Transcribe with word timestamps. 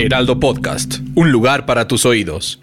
Heraldo 0.00 0.38
Podcast, 0.38 1.00
un 1.16 1.32
lugar 1.32 1.66
para 1.66 1.88
tus 1.88 2.06
oídos. 2.06 2.60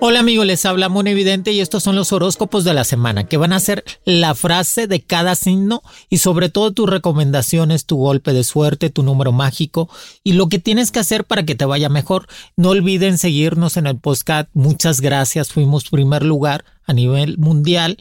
Hola 0.00 0.18
amigos, 0.18 0.44
les 0.44 0.66
habla 0.66 0.88
Mono 0.88 1.10
Evidente 1.10 1.52
y 1.52 1.60
estos 1.60 1.84
son 1.84 1.94
los 1.94 2.12
horóscopos 2.12 2.64
de 2.64 2.74
la 2.74 2.82
semana, 2.82 3.28
que 3.28 3.36
van 3.36 3.52
a 3.52 3.60
ser 3.60 3.84
la 4.04 4.34
frase 4.34 4.88
de 4.88 5.02
cada 5.02 5.36
signo 5.36 5.82
y 6.10 6.18
sobre 6.18 6.48
todo 6.48 6.72
tus 6.72 6.90
recomendaciones, 6.90 7.86
tu 7.86 7.98
golpe 7.98 8.32
de 8.32 8.42
suerte, 8.42 8.90
tu 8.90 9.04
número 9.04 9.30
mágico 9.30 9.88
y 10.24 10.32
lo 10.32 10.48
que 10.48 10.58
tienes 10.58 10.90
que 10.90 10.98
hacer 10.98 11.24
para 11.24 11.44
que 11.44 11.54
te 11.54 11.64
vaya 11.64 11.88
mejor. 11.88 12.26
No 12.56 12.70
olviden 12.70 13.18
seguirnos 13.18 13.76
en 13.76 13.86
el 13.86 14.00
podcast. 14.00 14.50
Muchas 14.52 15.00
gracias, 15.00 15.52
fuimos 15.52 15.88
primer 15.90 16.24
lugar 16.24 16.64
a 16.86 16.92
nivel 16.92 17.38
mundial 17.38 17.98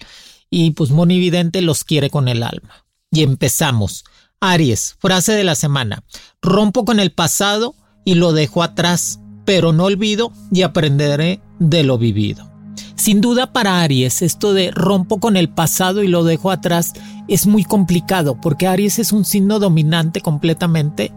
y 0.49 0.71
pues 0.71 0.89
Mono 0.89 1.13
Evidente 1.13 1.61
los 1.61 1.83
quiere 1.83 2.09
con 2.09 2.27
el 2.27 2.41
alma. 2.41 2.82
Y 3.13 3.23
empezamos. 3.23 4.03
Aries, 4.41 4.97
frase 4.99 5.31
de 5.31 5.45
la 5.45 5.55
semana. 5.55 6.03
Rompo 6.41 6.83
con 6.83 6.99
el 6.99 7.13
pasado 7.13 7.75
y 8.03 8.15
lo 8.15 8.33
dejo 8.33 8.61
atrás 8.63 9.19
pero 9.45 9.73
no 9.73 9.85
olvido 9.85 10.31
y 10.51 10.61
aprenderé 10.61 11.41
de 11.59 11.83
lo 11.83 11.97
vivido. 11.97 12.49
Sin 12.95 13.21
duda 13.21 13.51
para 13.51 13.81
Aries 13.81 14.21
esto 14.21 14.53
de 14.53 14.71
rompo 14.71 15.19
con 15.19 15.35
el 15.35 15.49
pasado 15.49 16.03
y 16.03 16.07
lo 16.07 16.23
dejo 16.23 16.51
atrás 16.51 16.93
es 17.27 17.47
muy 17.47 17.63
complicado 17.63 18.39
porque 18.39 18.67
Aries 18.67 18.99
es 18.99 19.11
un 19.11 19.25
signo 19.25 19.59
dominante 19.59 20.21
completamente 20.21 21.11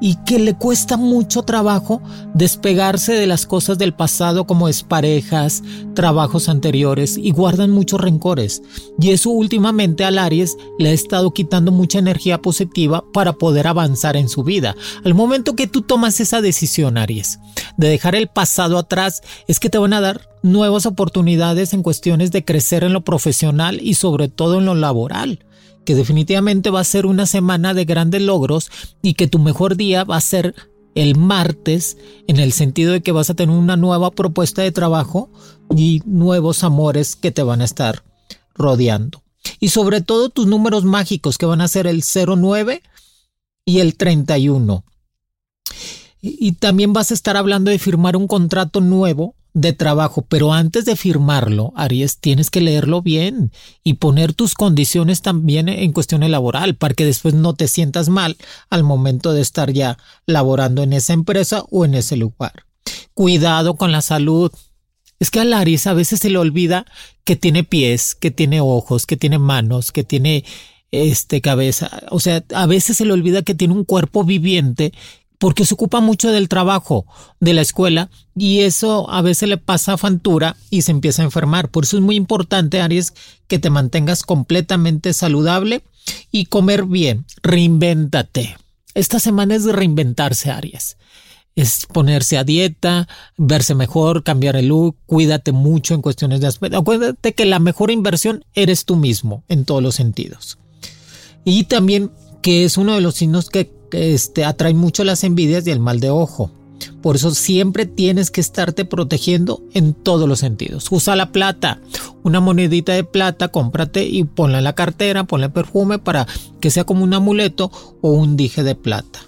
y 0.00 0.16
que 0.26 0.38
le 0.38 0.54
cuesta 0.54 0.96
mucho 0.96 1.42
trabajo 1.42 2.02
despegarse 2.34 3.12
de 3.14 3.26
las 3.26 3.46
cosas 3.46 3.78
del 3.78 3.94
pasado 3.94 4.46
como 4.46 4.68
es 4.68 4.82
parejas, 4.82 5.62
trabajos 5.94 6.48
anteriores 6.48 7.16
y 7.16 7.30
guardan 7.30 7.70
muchos 7.70 8.00
rencores. 8.00 8.62
Y 9.00 9.10
eso 9.10 9.30
últimamente 9.30 10.04
al 10.04 10.18
Aries 10.18 10.56
le 10.78 10.90
ha 10.90 10.92
estado 10.92 11.32
quitando 11.32 11.72
mucha 11.72 11.98
energía 11.98 12.42
positiva 12.42 13.04
para 13.12 13.34
poder 13.34 13.66
avanzar 13.66 14.16
en 14.16 14.28
su 14.28 14.42
vida. 14.42 14.74
Al 15.04 15.14
momento 15.14 15.56
que 15.56 15.66
tú 15.66 15.82
tomas 15.82 16.20
esa 16.20 16.40
decisión, 16.40 16.98
Aries, 16.98 17.38
de 17.76 17.88
dejar 17.88 18.14
el 18.14 18.28
pasado 18.28 18.78
atrás, 18.78 19.22
es 19.48 19.60
que 19.60 19.70
te 19.70 19.78
van 19.78 19.92
a 19.92 20.00
dar 20.00 20.28
nuevas 20.42 20.86
oportunidades 20.86 21.72
en 21.72 21.82
cuestiones 21.82 22.30
de 22.30 22.44
crecer 22.44 22.84
en 22.84 22.92
lo 22.92 23.02
profesional 23.04 23.80
y 23.80 23.94
sobre 23.94 24.28
todo 24.28 24.58
en 24.58 24.66
lo 24.66 24.74
laboral 24.74 25.40
que 25.84 25.94
definitivamente 25.94 26.70
va 26.70 26.80
a 26.80 26.84
ser 26.84 27.06
una 27.06 27.26
semana 27.26 27.74
de 27.74 27.84
grandes 27.84 28.22
logros 28.22 28.70
y 29.02 29.14
que 29.14 29.26
tu 29.26 29.38
mejor 29.38 29.76
día 29.76 30.04
va 30.04 30.16
a 30.16 30.20
ser 30.20 30.54
el 30.94 31.16
martes 31.16 31.96
en 32.26 32.38
el 32.38 32.52
sentido 32.52 32.92
de 32.92 33.02
que 33.02 33.12
vas 33.12 33.30
a 33.30 33.34
tener 33.34 33.54
una 33.54 33.76
nueva 33.76 34.10
propuesta 34.10 34.62
de 34.62 34.72
trabajo 34.72 35.30
y 35.76 36.02
nuevos 36.04 36.64
amores 36.64 37.16
que 37.16 37.30
te 37.30 37.42
van 37.42 37.60
a 37.60 37.64
estar 37.64 38.04
rodeando. 38.54 39.22
Y 39.60 39.68
sobre 39.68 40.00
todo 40.00 40.30
tus 40.30 40.46
números 40.46 40.84
mágicos 40.84 41.38
que 41.38 41.46
van 41.46 41.60
a 41.60 41.68
ser 41.68 41.86
el 41.86 42.02
09 42.02 42.82
y 43.64 43.80
el 43.80 43.96
31. 43.96 44.84
Y 46.20 46.52
también 46.52 46.94
vas 46.94 47.10
a 47.10 47.14
estar 47.14 47.36
hablando 47.36 47.70
de 47.70 47.78
firmar 47.78 48.16
un 48.16 48.26
contrato 48.26 48.80
nuevo 48.80 49.34
de 49.54 49.72
trabajo, 49.72 50.26
pero 50.28 50.52
antes 50.52 50.84
de 50.84 50.96
firmarlo, 50.96 51.72
Aries, 51.76 52.18
tienes 52.18 52.50
que 52.50 52.60
leerlo 52.60 53.02
bien 53.02 53.52
y 53.84 53.94
poner 53.94 54.34
tus 54.34 54.54
condiciones 54.54 55.22
también 55.22 55.68
en 55.68 55.92
cuestión 55.92 56.28
laboral 56.28 56.74
para 56.74 56.94
que 56.94 57.04
después 57.04 57.34
no 57.34 57.54
te 57.54 57.68
sientas 57.68 58.08
mal 58.08 58.36
al 58.68 58.82
momento 58.82 59.32
de 59.32 59.40
estar 59.40 59.72
ya 59.72 59.96
laborando 60.26 60.82
en 60.82 60.92
esa 60.92 61.12
empresa 61.12 61.64
o 61.70 61.84
en 61.84 61.94
ese 61.94 62.16
lugar. 62.16 62.64
Cuidado 63.14 63.76
con 63.76 63.92
la 63.92 64.02
salud. 64.02 64.50
Es 65.20 65.30
que 65.30 65.38
al 65.38 65.52
Aries 65.52 65.86
a 65.86 65.94
veces 65.94 66.18
se 66.18 66.30
le 66.30 66.38
olvida 66.38 66.84
que 67.22 67.36
tiene 67.36 67.62
pies, 67.62 68.16
que 68.16 68.32
tiene 68.32 68.60
ojos, 68.60 69.06
que 69.06 69.16
tiene 69.16 69.38
manos, 69.38 69.92
que 69.92 70.02
tiene 70.02 70.44
este 70.90 71.40
cabeza. 71.40 72.02
O 72.10 72.18
sea, 72.18 72.44
a 72.54 72.66
veces 72.66 72.96
se 72.96 73.04
le 73.04 73.12
olvida 73.12 73.42
que 73.42 73.54
tiene 73.54 73.74
un 73.74 73.84
cuerpo 73.84 74.24
viviente 74.24 74.92
porque 75.38 75.64
se 75.64 75.74
ocupa 75.74 76.00
mucho 76.00 76.30
del 76.30 76.48
trabajo 76.48 77.06
de 77.40 77.54
la 77.54 77.60
escuela 77.60 78.10
y 78.36 78.60
eso 78.60 79.10
a 79.10 79.22
veces 79.22 79.48
le 79.48 79.58
pasa 79.58 79.94
a 79.94 79.98
Fantura 79.98 80.56
y 80.70 80.82
se 80.82 80.92
empieza 80.92 81.22
a 81.22 81.26
enfermar. 81.26 81.70
Por 81.70 81.84
eso 81.84 81.96
es 81.96 82.02
muy 82.02 82.16
importante, 82.16 82.80
Aries, 82.80 83.14
que 83.46 83.58
te 83.58 83.70
mantengas 83.70 84.22
completamente 84.22 85.12
saludable 85.12 85.82
y 86.30 86.46
comer 86.46 86.84
bien. 86.84 87.26
Reinvéntate. 87.42 88.56
Esta 88.94 89.18
semana 89.18 89.54
es 89.54 89.64
de 89.64 89.72
reinventarse, 89.72 90.50
Aries. 90.50 90.96
Es 91.56 91.86
ponerse 91.86 92.36
a 92.36 92.44
dieta, 92.44 93.06
verse 93.36 93.74
mejor, 93.74 94.24
cambiar 94.24 94.56
el 94.56 94.68
look, 94.68 94.96
cuídate 95.06 95.52
mucho 95.52 95.94
en 95.94 96.02
cuestiones 96.02 96.40
de 96.40 96.48
aspecto. 96.48 96.78
Acuérdate 96.78 97.32
que 97.32 97.44
la 97.44 97.60
mejor 97.60 97.92
inversión 97.92 98.44
eres 98.54 98.84
tú 98.84 98.96
mismo 98.96 99.44
en 99.48 99.64
todos 99.64 99.82
los 99.82 99.94
sentidos. 99.94 100.58
Y 101.44 101.64
también 101.64 102.10
que 102.42 102.64
es 102.64 102.76
uno 102.76 102.94
de 102.94 103.00
los 103.00 103.14
signos 103.14 103.50
que 103.50 103.72
este, 103.94 104.44
atrae 104.44 104.74
mucho 104.74 105.04
las 105.04 105.24
envidias 105.24 105.66
y 105.66 105.70
el 105.70 105.80
mal 105.80 106.00
de 106.00 106.10
ojo. 106.10 106.50
Por 107.02 107.16
eso 107.16 107.34
siempre 107.34 107.86
tienes 107.86 108.30
que 108.30 108.40
estarte 108.40 108.84
protegiendo 108.84 109.62
en 109.72 109.94
todos 109.94 110.28
los 110.28 110.38
sentidos. 110.38 110.90
Usa 110.90 111.16
la 111.16 111.32
plata, 111.32 111.80
una 112.22 112.40
monedita 112.40 112.92
de 112.92 113.04
plata, 113.04 113.48
cómprate 113.48 114.04
y 114.06 114.24
ponla 114.24 114.58
en 114.58 114.64
la 114.64 114.74
cartera, 114.74 115.24
ponle 115.24 115.48
perfume 115.48 115.98
para 115.98 116.26
que 116.60 116.70
sea 116.70 116.84
como 116.84 117.04
un 117.04 117.14
amuleto 117.14 117.70
o 118.00 118.12
un 118.12 118.36
dije 118.36 118.62
de 118.62 118.74
plata. 118.74 119.20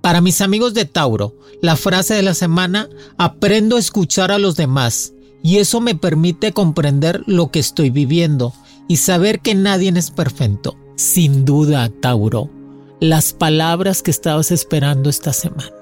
Para 0.00 0.20
mis 0.20 0.40
amigos 0.40 0.74
de 0.74 0.84
Tauro, 0.84 1.34
la 1.62 1.76
frase 1.76 2.14
de 2.14 2.22
la 2.22 2.34
semana, 2.34 2.88
aprendo 3.16 3.76
a 3.76 3.80
escuchar 3.80 4.30
a 4.30 4.38
los 4.38 4.54
demás 4.54 5.14
y 5.42 5.58
eso 5.58 5.80
me 5.80 5.94
permite 5.94 6.52
comprender 6.52 7.22
lo 7.26 7.50
que 7.50 7.58
estoy 7.58 7.90
viviendo 7.90 8.52
y 8.88 8.96
saber 8.96 9.40
que 9.40 9.54
nadie 9.54 9.92
es 9.96 10.10
perfecto. 10.10 10.76
Sin 10.96 11.44
duda, 11.44 11.90
Tauro, 12.00 12.50
las 13.00 13.32
palabras 13.32 14.02
que 14.02 14.10
estabas 14.10 14.50
esperando 14.50 15.10
esta 15.10 15.32
semana. 15.32 15.72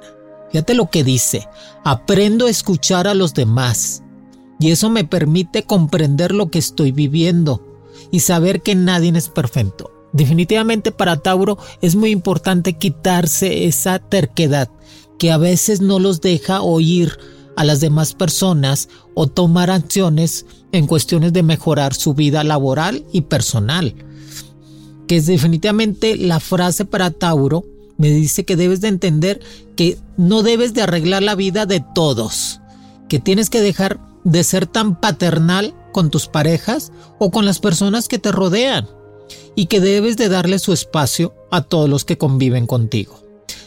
Fíjate 0.50 0.74
lo 0.74 0.90
que 0.90 1.04
dice, 1.04 1.48
aprendo 1.84 2.46
a 2.46 2.50
escuchar 2.50 3.06
a 3.06 3.14
los 3.14 3.34
demás 3.34 4.02
y 4.60 4.70
eso 4.70 4.90
me 4.90 5.04
permite 5.04 5.64
comprender 5.64 6.32
lo 6.32 6.50
que 6.50 6.58
estoy 6.58 6.92
viviendo 6.92 7.66
y 8.10 8.20
saber 8.20 8.62
que 8.62 8.74
nadie 8.74 9.12
es 9.16 9.28
perfecto. 9.28 9.90
Definitivamente 10.12 10.92
para 10.92 11.16
Tauro 11.16 11.58
es 11.80 11.96
muy 11.96 12.10
importante 12.10 12.74
quitarse 12.74 13.64
esa 13.66 13.98
terquedad 13.98 14.68
que 15.18 15.32
a 15.32 15.38
veces 15.38 15.80
no 15.80 15.98
los 15.98 16.20
deja 16.20 16.60
oír 16.60 17.18
a 17.56 17.64
las 17.64 17.80
demás 17.80 18.12
personas 18.14 18.88
o 19.14 19.26
tomar 19.26 19.70
acciones 19.70 20.46
en 20.72 20.86
cuestiones 20.86 21.32
de 21.32 21.42
mejorar 21.42 21.94
su 21.94 22.14
vida 22.14 22.44
laboral 22.44 23.04
y 23.12 23.22
personal 23.22 23.94
que 25.06 25.16
es 25.16 25.26
definitivamente 25.26 26.16
la 26.16 26.40
frase 26.40 26.84
para 26.84 27.10
Tauro, 27.10 27.64
me 27.98 28.10
dice 28.10 28.44
que 28.44 28.56
debes 28.56 28.80
de 28.80 28.88
entender 28.88 29.40
que 29.76 29.98
no 30.16 30.42
debes 30.42 30.74
de 30.74 30.82
arreglar 30.82 31.22
la 31.22 31.34
vida 31.34 31.66
de 31.66 31.84
todos, 31.94 32.60
que 33.08 33.18
tienes 33.18 33.50
que 33.50 33.60
dejar 33.60 34.00
de 34.24 34.44
ser 34.44 34.66
tan 34.66 35.00
paternal 35.00 35.74
con 35.92 36.10
tus 36.10 36.26
parejas 36.26 36.92
o 37.18 37.30
con 37.30 37.44
las 37.44 37.58
personas 37.58 38.08
que 38.08 38.19
te 38.19 38.32
rodean 38.32 38.88
y 39.54 39.66
que 39.66 39.81
debes 39.81 40.16
de 40.16 40.28
darle 40.28 40.58
su 40.58 40.72
espacio 40.72 41.34
a 41.50 41.62
todos 41.62 41.88
los 41.88 42.04
que 42.04 42.19
conviven 42.19 42.66
contigo. 42.66 43.20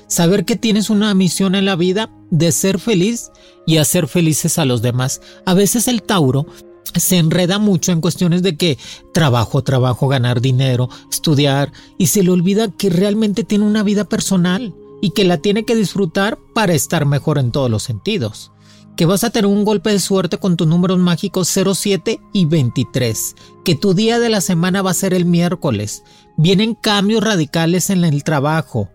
Saber 0.08 0.46
que 0.46 0.56
tienes 0.56 0.90
una 0.90 1.14
misión 1.14 1.56
en 1.56 1.66
la 1.66 1.76
vida 1.76 2.12
de 2.30 2.52
ser 2.52 2.80
feliz 2.80 3.32
y 3.66 3.78
hacer 3.78 4.08
felices 4.08 4.60
a 4.60 4.66
los 4.66 4.82
demás. 4.82 5.22
A 5.46 5.54
veces 5.54 5.88
el 5.88 6.04
Tauro 6.04 6.46
se 6.94 7.18
enreda 7.18 7.60
mucho 7.60 7.92
en 7.92 8.02
cuestiones 8.02 8.44
de 8.44 8.58
que 8.58 8.78
trabajo, 9.14 9.64
trabajo, 9.64 10.08
ganar 10.08 10.42
dinero, 10.42 10.90
estudiar 11.12 11.72
y 11.98 12.08
se 12.08 12.24
le 12.24 12.32
olvida 12.32 12.70
que 12.70 12.90
realmente 12.90 13.44
tiene 13.44 13.66
una 13.66 13.84
vida 13.84 14.06
personal 14.06 14.74
y 15.02 15.12
que 15.12 15.24
la 15.24 15.38
tiene 15.38 15.66
que 15.66 15.76
disfrutar 15.76 16.38
para 16.54 16.74
estar 16.74 17.06
mejor 17.06 17.38
en 17.38 17.52
todos 17.52 17.70
los 17.70 17.84
sentidos. 17.84 18.52
Que 18.96 19.06
vas 19.06 19.26
a 19.26 19.30
tener 19.30 19.46
un 19.48 19.66
golpe 19.66 19.90
de 19.90 20.00
suerte 20.00 20.38
con 20.38 20.56
tus 20.56 20.68
números 20.68 21.00
mágicos 21.00 21.50
07 21.50 22.22
y 22.32 22.46
23. 22.46 23.36
Que 23.66 23.76
tu 23.76 23.94
día 23.94 24.20
de 24.20 24.30
la 24.30 24.40
semana 24.40 24.82
va 24.82 24.92
a 24.92 24.96
ser 24.96 25.14
el 25.14 25.26
miércoles. 25.26 26.04
Vienen 26.38 26.76
cambios 26.76 27.22
radicales 27.22 27.90
en 27.90 28.06
el 28.06 28.24
trabajo. 28.24 28.90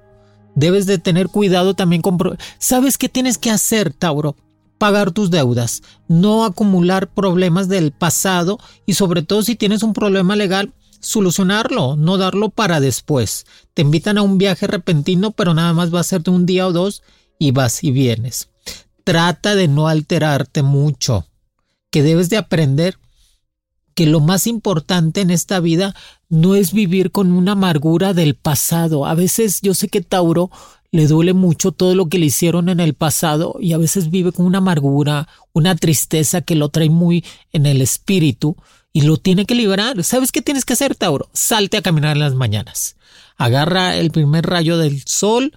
Debes 0.55 0.87
de 0.87 0.99
tener 0.99 1.29
cuidado 1.29 1.75
también 1.75 2.01
con... 2.01 2.19
¿Sabes 2.59 2.97
qué 2.97 3.11
tienes 3.11 3.37
que 3.37 3.51
hacer, 3.51 3.93
Tauro? 3.93 4.37
Pagar 4.81 5.11
tus 5.11 5.31
deudas, 5.31 5.83
no 6.09 6.43
acumular 6.43 7.13
problemas 7.13 7.69
del 7.69 7.93
pasado 7.93 8.59
y 8.87 8.95
sobre 8.95 9.21
todo 9.21 9.43
si 9.43 9.55
tienes 9.55 9.83
un 9.83 9.93
problema 9.93 10.37
legal, 10.37 10.73
solucionarlo, 11.01 11.97
no 11.97 12.17
darlo 12.17 12.49
para 12.49 12.81
después. 12.81 13.45
Te 13.75 13.83
invitan 13.83 14.17
a 14.17 14.23
un 14.23 14.39
viaje 14.39 14.67
repentino, 14.67 15.33
pero 15.33 15.53
nada 15.53 15.75
más 15.75 15.95
va 15.95 16.01
a 16.01 16.05
ser 16.05 16.23
de 16.23 16.31
un 16.31 16.47
día 16.47 16.67
o 16.67 16.73
dos 16.73 17.03
y 17.39 17.51
vas 17.51 17.85
y 17.85 17.91
vienes. 17.91 18.49
Trata 19.05 19.55
de 19.55 19.69
no 19.69 19.87
alterarte 19.87 20.63
mucho, 20.63 21.27
que 21.91 22.03
debes 22.03 22.31
de 22.31 22.39
aprender 22.39 22.97
que 23.95 24.07
lo 24.07 24.21
más 24.21 24.47
importante 24.47 25.21
en 25.21 25.31
esta 25.31 25.61
vida 25.61 25.95
no 26.31 26.55
es 26.55 26.73
vivir 26.73 27.11
con 27.11 27.33
una 27.33 27.53
amargura 27.53 28.15
del 28.15 28.35
pasado. 28.35 29.05
A 29.05 29.15
veces 29.15 29.61
yo 29.61 29.75
sé 29.75 29.89
que 29.89 30.01
Tauro 30.01 30.51
le 30.93 31.07
duele 31.07 31.33
mucho 31.33 31.73
todo 31.73 31.95
lo 31.95 32.09
que 32.09 32.19
le 32.19 32.27
hicieron 32.27 32.69
en 32.69 32.81
el 32.81 32.95
pasado 32.95 33.57
y 33.61 33.73
a 33.73 33.79
veces 33.79 34.11
vive 34.11 34.33
con 34.33 34.47
una 34.47 34.59
amargura, 34.59 35.29
una 35.53 35.77
tristeza 35.77 36.41
que 36.41 36.57
lo 36.57 36.69
trae 36.69 36.91
muy 36.91 37.25
en 37.53 37.67
el 37.67 37.81
espíritu 37.81 38.57
y 38.93 39.03
lo 39.03 39.17
tiene 39.17 39.47
que 39.47 39.55
liberar. 39.55 40.03
¿Sabes 40.03 40.33
qué 40.33 40.43
tienes 40.43 40.65
que 40.65 40.73
hacer, 40.73 40.97
Tauro? 40.97 41.29
Salte 41.33 41.77
a 41.77 41.83
caminar 41.83 42.17
en 42.17 42.23
las 42.23 42.35
mañanas. 42.35 42.97
Agarra 43.37 43.97
el 43.97 44.11
primer 44.11 44.47
rayo 44.47 44.79
del 44.79 45.03
sol, 45.07 45.53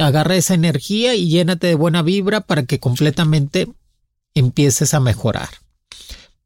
agarra 0.00 0.36
esa 0.36 0.54
energía 0.54 1.14
y 1.14 1.28
llénate 1.28 1.66
de 1.66 1.74
buena 1.74 2.02
vibra 2.02 2.40
para 2.40 2.64
que 2.64 2.80
completamente 2.80 3.68
empieces 4.34 4.94
a 4.94 5.00
mejorar. 5.00 5.48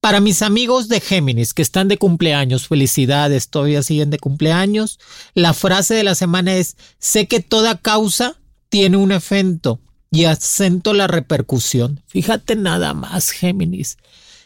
Para 0.03 0.19
mis 0.19 0.43
amigos 0.43 0.89
de 0.89 0.99
Géminis 0.99 1.55
que 1.55 1.63
están 1.63 1.87
de 1.87 1.97
cumpleaños, 1.97 2.67
felicidades, 2.67 3.51
todavía 3.51 3.85
siguen 3.85 4.11
de 4.11 4.19
cumpleaños. 4.19 4.99
La 5.33 5.55
frase 5.55 5.95
de 5.95 6.03
la 6.03 6.17
semana 6.17 6.57
es, 6.57 6.77
sé 6.99 7.29
que 7.29 7.39
toda 7.39 7.79
causa 7.79 8.35
tiene 8.69 8.97
un 8.97 9.13
efecto 9.13 9.79
y 10.11 10.25
acento 10.25 10.93
la 10.93 11.07
repercusión. 11.07 12.03
Fíjate 12.09 12.57
nada 12.57 12.95
más, 12.95 13.31
Géminis. 13.31 13.97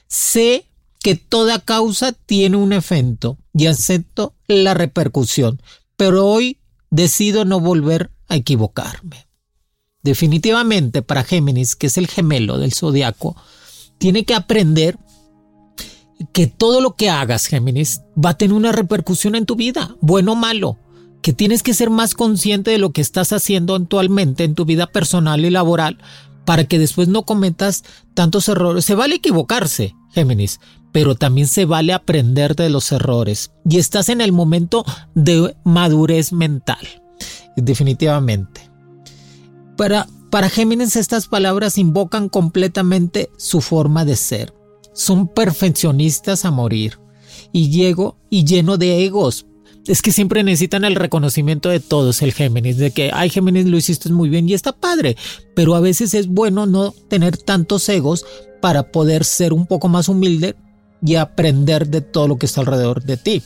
Sé 0.08 0.66
que 1.00 1.14
toda 1.14 1.58
causa 1.58 2.12
tiene 2.12 2.58
un 2.58 2.74
efecto 2.74 3.38
y 3.54 3.64
acento 3.64 4.34
la 4.48 4.74
repercusión, 4.74 5.62
pero 5.96 6.26
hoy 6.26 6.58
decido 6.90 7.46
no 7.46 7.60
volver 7.60 8.10
a 8.28 8.36
equivocarme. 8.36 9.26
Definitivamente 10.02 11.00
para 11.00 11.24
Géminis, 11.24 11.76
que 11.76 11.86
es 11.86 11.96
el 11.96 12.08
gemelo 12.08 12.58
del 12.58 12.74
zodiaco, 12.74 13.34
tiene 13.96 14.26
que 14.26 14.34
aprender 14.34 14.98
que 16.32 16.46
todo 16.46 16.80
lo 16.80 16.96
que 16.96 17.10
hagas, 17.10 17.46
Géminis, 17.46 18.02
va 18.22 18.30
a 18.30 18.38
tener 18.38 18.54
una 18.54 18.72
repercusión 18.72 19.34
en 19.34 19.46
tu 19.46 19.56
vida, 19.56 19.96
bueno 20.00 20.32
o 20.32 20.36
malo, 20.36 20.78
que 21.22 21.32
tienes 21.32 21.62
que 21.62 21.74
ser 21.74 21.90
más 21.90 22.14
consciente 22.14 22.70
de 22.70 22.78
lo 22.78 22.92
que 22.92 23.00
estás 23.00 23.32
haciendo 23.32 23.74
actualmente 23.74 24.44
en 24.44 24.54
tu 24.54 24.64
vida 24.64 24.86
personal 24.86 25.44
y 25.44 25.50
laboral 25.50 25.98
para 26.44 26.64
que 26.64 26.78
después 26.78 27.08
no 27.08 27.24
cometas 27.24 27.84
tantos 28.14 28.48
errores. 28.48 28.84
Se 28.84 28.94
vale 28.94 29.16
equivocarse, 29.16 29.94
Géminis, 30.12 30.60
pero 30.92 31.16
también 31.16 31.48
se 31.48 31.64
vale 31.64 31.92
aprender 31.92 32.54
de 32.54 32.70
los 32.70 32.92
errores 32.92 33.50
y 33.68 33.78
estás 33.78 34.08
en 34.08 34.20
el 34.20 34.32
momento 34.32 34.84
de 35.14 35.54
madurez 35.64 36.32
mental, 36.32 36.78
definitivamente. 37.56 38.70
Para, 39.76 40.06
para 40.30 40.48
Géminis 40.48 40.96
estas 40.96 41.26
palabras 41.26 41.76
invocan 41.76 42.28
completamente 42.30 43.30
su 43.36 43.60
forma 43.60 44.04
de 44.06 44.16
ser 44.16 44.55
son 44.96 45.28
perfeccionistas 45.28 46.44
a 46.44 46.50
morir 46.50 46.98
y 47.52 47.70
llego 47.70 48.16
y 48.30 48.44
lleno 48.44 48.78
de 48.78 49.04
egos. 49.04 49.46
Es 49.86 50.02
que 50.02 50.10
siempre 50.10 50.42
necesitan 50.42 50.84
el 50.84 50.96
reconocimiento 50.96 51.68
de 51.68 51.78
todos 51.78 52.22
el 52.22 52.32
Géminis, 52.32 52.76
de 52.78 52.90
que, 52.90 53.10
ay 53.12 53.30
Géminis, 53.30 53.66
lo 53.66 53.76
hiciste 53.76 54.10
muy 54.10 54.28
bien 54.28 54.48
y 54.48 54.54
está 54.54 54.72
padre, 54.72 55.16
pero 55.54 55.76
a 55.76 55.80
veces 55.80 56.14
es 56.14 56.26
bueno 56.26 56.66
no 56.66 56.92
tener 57.08 57.36
tantos 57.36 57.88
egos 57.88 58.24
para 58.60 58.90
poder 58.90 59.22
ser 59.24 59.52
un 59.52 59.66
poco 59.66 59.88
más 59.88 60.08
humilde 60.08 60.56
y 61.04 61.14
aprender 61.14 61.86
de 61.86 62.00
todo 62.00 62.26
lo 62.26 62.38
que 62.38 62.46
está 62.46 62.62
alrededor 62.62 63.04
de 63.04 63.16
ti. 63.16 63.42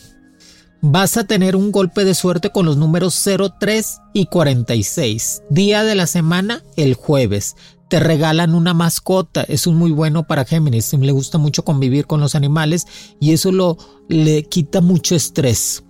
Vas 0.82 1.18
a 1.18 1.24
tener 1.24 1.56
un 1.56 1.72
golpe 1.72 2.06
de 2.06 2.14
suerte 2.14 2.50
con 2.50 2.64
los 2.64 2.78
números 2.78 3.22
03 3.58 3.98
y 4.14 4.26
46. 4.26 5.42
Día 5.50 5.84
de 5.84 5.94
la 5.94 6.06
semana, 6.06 6.64
el 6.76 6.94
jueves 6.94 7.54
te 7.90 8.00
regalan 8.00 8.54
una 8.54 8.72
mascota. 8.72 9.42
Es 9.42 9.66
muy 9.66 9.90
bueno 9.90 10.26
para 10.26 10.46
Géminis. 10.46 10.94
Le 10.94 11.12
gusta 11.12 11.36
mucho 11.36 11.64
convivir 11.64 12.06
con 12.06 12.20
los 12.20 12.34
animales 12.34 12.86
y 13.18 13.32
eso 13.32 13.52
lo 13.52 13.76
le 14.08 14.44
quita 14.44 14.80
mucho 14.80 15.14
estrés. 15.14 15.84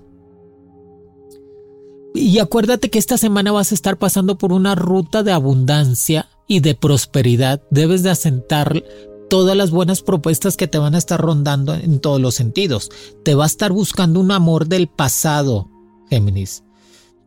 Y 2.14 2.40
acuérdate 2.40 2.90
que 2.90 2.98
esta 2.98 3.18
semana 3.18 3.52
vas 3.52 3.70
a 3.70 3.74
estar 3.74 3.98
pasando 3.98 4.36
por 4.36 4.52
una 4.52 4.74
ruta 4.74 5.22
de 5.22 5.30
abundancia 5.30 6.28
y 6.48 6.60
de 6.60 6.74
prosperidad. 6.74 7.62
Debes 7.70 8.02
de 8.02 8.10
asentar 8.10 8.82
todas 9.28 9.56
las 9.56 9.70
buenas 9.70 10.02
propuestas 10.02 10.56
que 10.56 10.66
te 10.66 10.78
van 10.78 10.94
a 10.94 10.98
estar 10.98 11.20
rondando 11.20 11.74
en 11.74 12.00
todos 12.00 12.20
los 12.20 12.34
sentidos. 12.34 12.90
Te 13.24 13.34
va 13.34 13.44
a 13.44 13.46
estar 13.46 13.72
buscando 13.72 14.18
un 14.18 14.32
amor 14.32 14.66
del 14.66 14.88
pasado, 14.88 15.68
Géminis 16.08 16.64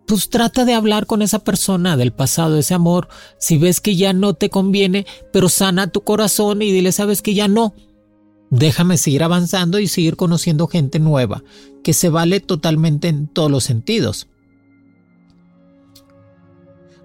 pues 0.07 0.29
trata 0.29 0.65
de 0.65 0.73
hablar 0.73 1.05
con 1.05 1.21
esa 1.21 1.39
persona 1.39 1.97
del 1.97 2.11
pasado, 2.11 2.57
ese 2.57 2.73
amor. 2.73 3.07
Si 3.37 3.57
ves 3.57 3.79
que 3.79 3.95
ya 3.95 4.13
no 4.13 4.33
te 4.33 4.49
conviene, 4.49 5.05
pero 5.31 5.49
sana 5.49 5.87
tu 5.87 6.01
corazón 6.01 6.61
y 6.61 6.71
dile, 6.71 6.91
sabes 6.91 7.21
que 7.21 7.33
ya 7.33 7.47
no. 7.47 7.73
Déjame 8.49 8.97
seguir 8.97 9.23
avanzando 9.23 9.79
y 9.79 9.87
seguir 9.87 10.15
conociendo 10.15 10.67
gente 10.67 10.99
nueva, 10.99 11.43
que 11.83 11.93
se 11.93 12.09
vale 12.09 12.39
totalmente 12.39 13.07
en 13.07 13.27
todos 13.27 13.49
los 13.49 13.63
sentidos. 13.63 14.27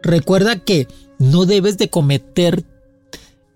Recuerda 0.03 0.59
que 0.59 0.89
no 1.19 1.47
debes 1.47 1.79
de 1.79 1.91
cometer 1.91 2.65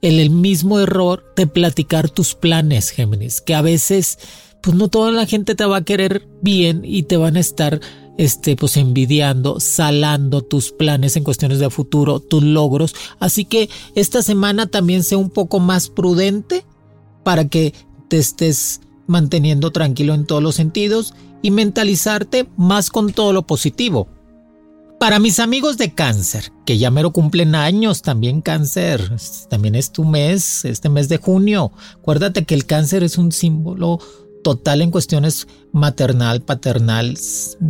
el, 0.01 0.31
mismo 0.31 0.81
error 0.81 1.33
de 1.37 1.47
platicar 1.47 2.11
tus 2.11 2.35
planes, 2.35 2.91
Géminis, 2.91 3.41
que 3.41 3.55
a 3.55 3.63
veces 3.63 4.19
pues 4.61 4.77
no 4.77 4.89
toda 4.89 5.11
la 5.13 5.27
gente 5.27 5.55
te 5.55 5.65
va 5.65 5.79
a 5.79 5.85
querer 5.85 6.27
bien 6.41 6.83
y 6.85 7.05
te 7.05 7.17
van 7.17 7.37
a 7.37 7.41
estar 7.41 7.81
este, 8.19 8.57
pues 8.57 8.77
envidiando, 8.77 9.61
salando 9.61 10.43
tus 10.43 10.73
planes 10.73 11.17
en 11.17 11.25
cuestiones 11.25 11.59
de 11.59 11.71
futuro, 11.71 12.21
tus 12.21 12.43
logros. 12.43 12.95
Así 13.19 13.45
que 13.45 13.69
esta 13.95 14.23
semana 14.23 14.67
también 14.67 15.03
sea 15.03 15.19
un 15.19 15.31
poco 15.31 15.61
más 15.61 15.89
prudente 15.89 16.65
para 17.25 17.49
que 17.49 17.75
te 18.09 18.19
estés 18.19 18.81
manteniendo 19.07 19.71
tranquilo 19.71 20.15
en 20.15 20.27
todos 20.27 20.43
los 20.43 20.55
sentidos 20.55 21.15
y 21.43 21.51
mentalizarte 21.51 22.49
más 22.57 22.91
con 22.91 23.13
todo 23.13 23.33
lo 23.33 23.47
positivo. 23.47 24.09
Para 25.01 25.19
mis 25.19 25.41
amigos 25.41 25.79
de 25.79 25.93
cáncer, 25.93 26.53
que 26.65 26.79
ya 26.79 26.93
mero 26.93 27.13
cumplen 27.13 27.57
años, 27.57 28.03
también 28.03 28.41
cáncer, 28.41 29.11
también 29.51 29.75
es 29.75 29.91
tu 29.91 30.05
mes, 30.05 30.65
este 30.65 30.89
mes 30.89 31.09
de 31.09 31.17
junio. 31.17 31.73
Acuérdate 31.99 32.45
que 32.45 32.55
el 32.55 32.67
cáncer 32.67 33.03
es 33.03 33.19
un 33.19 33.33
símbolo 33.33 33.99
total 34.43 34.83
en 34.83 34.91
cuestiones 34.91 35.47
maternal, 35.73 36.43
paternal, 36.43 37.17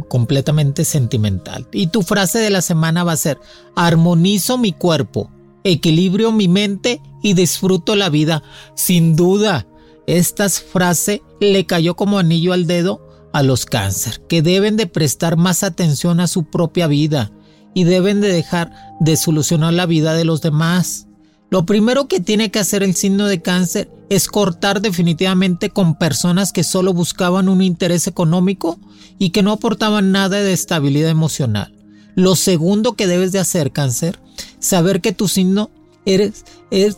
completamente 0.08 0.84
sentimental. 0.84 1.66
Y 1.72 1.88
tu 1.88 2.02
frase 2.02 2.38
de 2.38 2.50
la 2.50 2.62
semana 2.62 3.04
va 3.04 3.12
a 3.12 3.16
ser, 3.16 3.38
armonizo 3.76 4.58
mi 4.58 4.72
cuerpo, 4.72 5.30
equilibrio 5.64 6.32
mi 6.32 6.48
mente 6.48 7.00
y 7.22 7.34
disfruto 7.34 7.96
la 7.96 8.08
vida. 8.08 8.42
Sin 8.74 9.16
duda, 9.16 9.66
esta 10.06 10.48
frase 10.48 11.22
le 11.40 11.66
cayó 11.66 11.94
como 11.94 12.18
anillo 12.18 12.52
al 12.52 12.66
dedo 12.66 13.06
a 13.32 13.42
los 13.42 13.64
cáncer, 13.64 14.20
que 14.28 14.42
deben 14.42 14.76
de 14.76 14.86
prestar 14.86 15.36
más 15.36 15.62
atención 15.62 16.20
a 16.20 16.26
su 16.26 16.44
propia 16.44 16.86
vida 16.86 17.32
y 17.74 17.84
deben 17.84 18.20
de 18.20 18.28
dejar 18.28 18.72
de 19.00 19.16
solucionar 19.16 19.72
la 19.72 19.86
vida 19.86 20.14
de 20.14 20.24
los 20.24 20.42
demás. 20.42 21.06
Lo 21.52 21.66
primero 21.66 22.08
que 22.08 22.18
tiene 22.18 22.50
que 22.50 22.60
hacer 22.60 22.82
el 22.82 22.94
signo 22.94 23.26
de 23.26 23.42
cáncer 23.42 23.90
es 24.08 24.26
cortar 24.26 24.80
definitivamente 24.80 25.68
con 25.68 25.98
personas 25.98 26.50
que 26.50 26.64
solo 26.64 26.94
buscaban 26.94 27.50
un 27.50 27.60
interés 27.60 28.06
económico 28.06 28.78
y 29.18 29.32
que 29.32 29.42
no 29.42 29.52
aportaban 29.52 30.12
nada 30.12 30.40
de 30.40 30.54
estabilidad 30.54 31.10
emocional. 31.10 31.74
Lo 32.14 32.36
segundo 32.36 32.94
que 32.94 33.06
debes 33.06 33.32
de 33.32 33.38
hacer 33.38 33.70
cáncer, 33.70 34.18
saber 34.60 35.02
que 35.02 35.12
tu 35.12 35.28
signo 35.28 35.68
eres, 36.06 36.42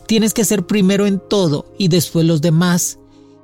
tienes 0.07 0.33
que 0.33 0.45
ser 0.45 0.65
primero 0.65 1.05
en 1.05 1.19
todo 1.19 1.65
y 1.77 1.89
después 1.89 2.25
los 2.25 2.39
demás. 2.39 2.97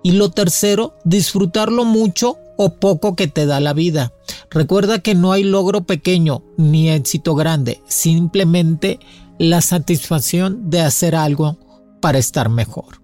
Y 0.03 0.12
lo 0.12 0.30
tercero, 0.30 0.94
disfrutarlo 1.03 1.84
mucho 1.84 2.38
o 2.56 2.75
poco 2.75 3.18
que 3.18 3.27
te 3.27 3.46
da 3.46 3.60
la 3.60 3.74
vida. 3.74 4.13
Recuerda 4.50 5.00
que 5.00 5.13
no 5.13 5.34
hay 5.34 5.44
logro 5.44 5.84
pequeño 5.84 6.44
ni 6.56 6.89
éxito 6.89 7.36
grande, 7.36 7.82
simplemente 7.88 9.00
la 9.41 9.62
satisfacción 9.62 10.69
de 10.69 10.81
hacer 10.81 11.15
algo 11.15 11.57
para 12.00 12.19
estar 12.19 12.50
mejor. 12.50 13.01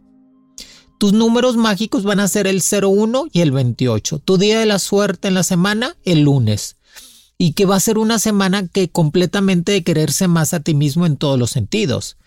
Tus 0.99 1.11
números 1.11 1.57
mágicos 1.57 2.03
van 2.03 2.19
a 2.19 2.27
ser 2.27 2.45
el 2.45 2.61
01 2.61 3.25
y 3.31 3.41
el 3.41 3.51
28. 3.51 4.19
Tu 4.19 4.37
día 4.37 4.59
de 4.59 4.67
la 4.67 4.77
suerte 4.77 5.27
en 5.29 5.33
la 5.33 5.41
semana, 5.41 5.95
el 6.03 6.21
lunes. 6.21 6.75
Y 7.39 7.53
que 7.53 7.65
va 7.65 7.75
a 7.75 7.79
ser 7.79 7.97
una 7.97 8.19
semana 8.19 8.67
que 8.67 8.87
completamente 8.89 9.71
de 9.71 9.83
quererse 9.83 10.27
más 10.27 10.53
a 10.53 10.59
ti 10.59 10.75
mismo 10.75 11.07
en 11.07 11.17
todos 11.17 11.39
los 11.39 11.49
sentidos. 11.49 12.17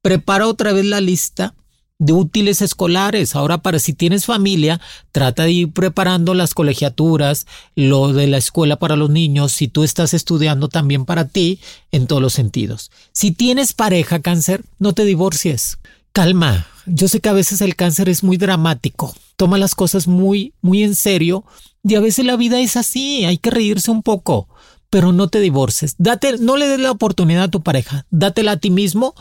Prepara 0.00 0.48
otra 0.48 0.72
vez 0.72 0.86
la 0.86 1.02
lista 1.02 1.54
de 1.98 2.12
útiles 2.12 2.62
escolares. 2.62 3.34
Ahora, 3.34 3.58
para 3.58 3.78
si 3.78 3.92
tienes 3.92 4.24
familia, 4.24 4.80
trata 5.12 5.44
de 5.44 5.52
ir 5.52 5.72
preparando 5.72 6.34
las 6.34 6.54
colegiaturas, 6.54 7.46
lo 7.74 8.12
de 8.12 8.28
la 8.28 8.38
escuela 8.38 8.76
para 8.76 8.96
los 8.96 9.10
niños, 9.10 9.52
si 9.52 9.68
tú 9.68 9.82
estás 9.82 10.14
estudiando 10.14 10.68
también 10.68 11.04
para 11.04 11.26
ti, 11.26 11.58
en 11.90 12.06
todos 12.06 12.22
los 12.22 12.32
sentidos. 12.32 12.90
Si 13.12 13.32
tienes 13.32 13.72
pareja 13.72 14.20
cáncer, 14.20 14.64
no 14.78 14.92
te 14.92 15.04
divorcies. 15.04 15.78
calma. 16.12 16.66
Yo 16.86 17.06
sé 17.06 17.20
que 17.20 17.28
a 17.28 17.34
veces 17.34 17.60
el 17.60 17.76
cáncer 17.76 18.08
es 18.08 18.24
muy 18.24 18.38
dramático, 18.38 19.14
toma 19.36 19.58
las 19.58 19.74
cosas 19.74 20.08
muy, 20.08 20.54
muy 20.62 20.82
en 20.82 20.94
serio 20.94 21.44
y 21.84 21.96
a 21.96 22.00
veces 22.00 22.24
la 22.24 22.36
vida 22.36 22.60
es 22.60 22.76
así, 22.76 23.24
hay 23.26 23.36
que 23.36 23.50
reírse 23.50 23.90
un 23.90 24.02
poco, 24.02 24.48
pero 24.88 25.12
no 25.12 25.28
te 25.28 25.38
divorces. 25.38 25.96
Date, 25.98 26.38
no 26.38 26.56
le 26.56 26.66
des 26.66 26.80
la 26.80 26.90
oportunidad 26.90 27.44
a 27.44 27.50
tu 27.50 27.62
pareja, 27.62 28.06
dátela 28.10 28.52
a 28.52 28.56
ti 28.56 28.70
mismo 28.70 29.14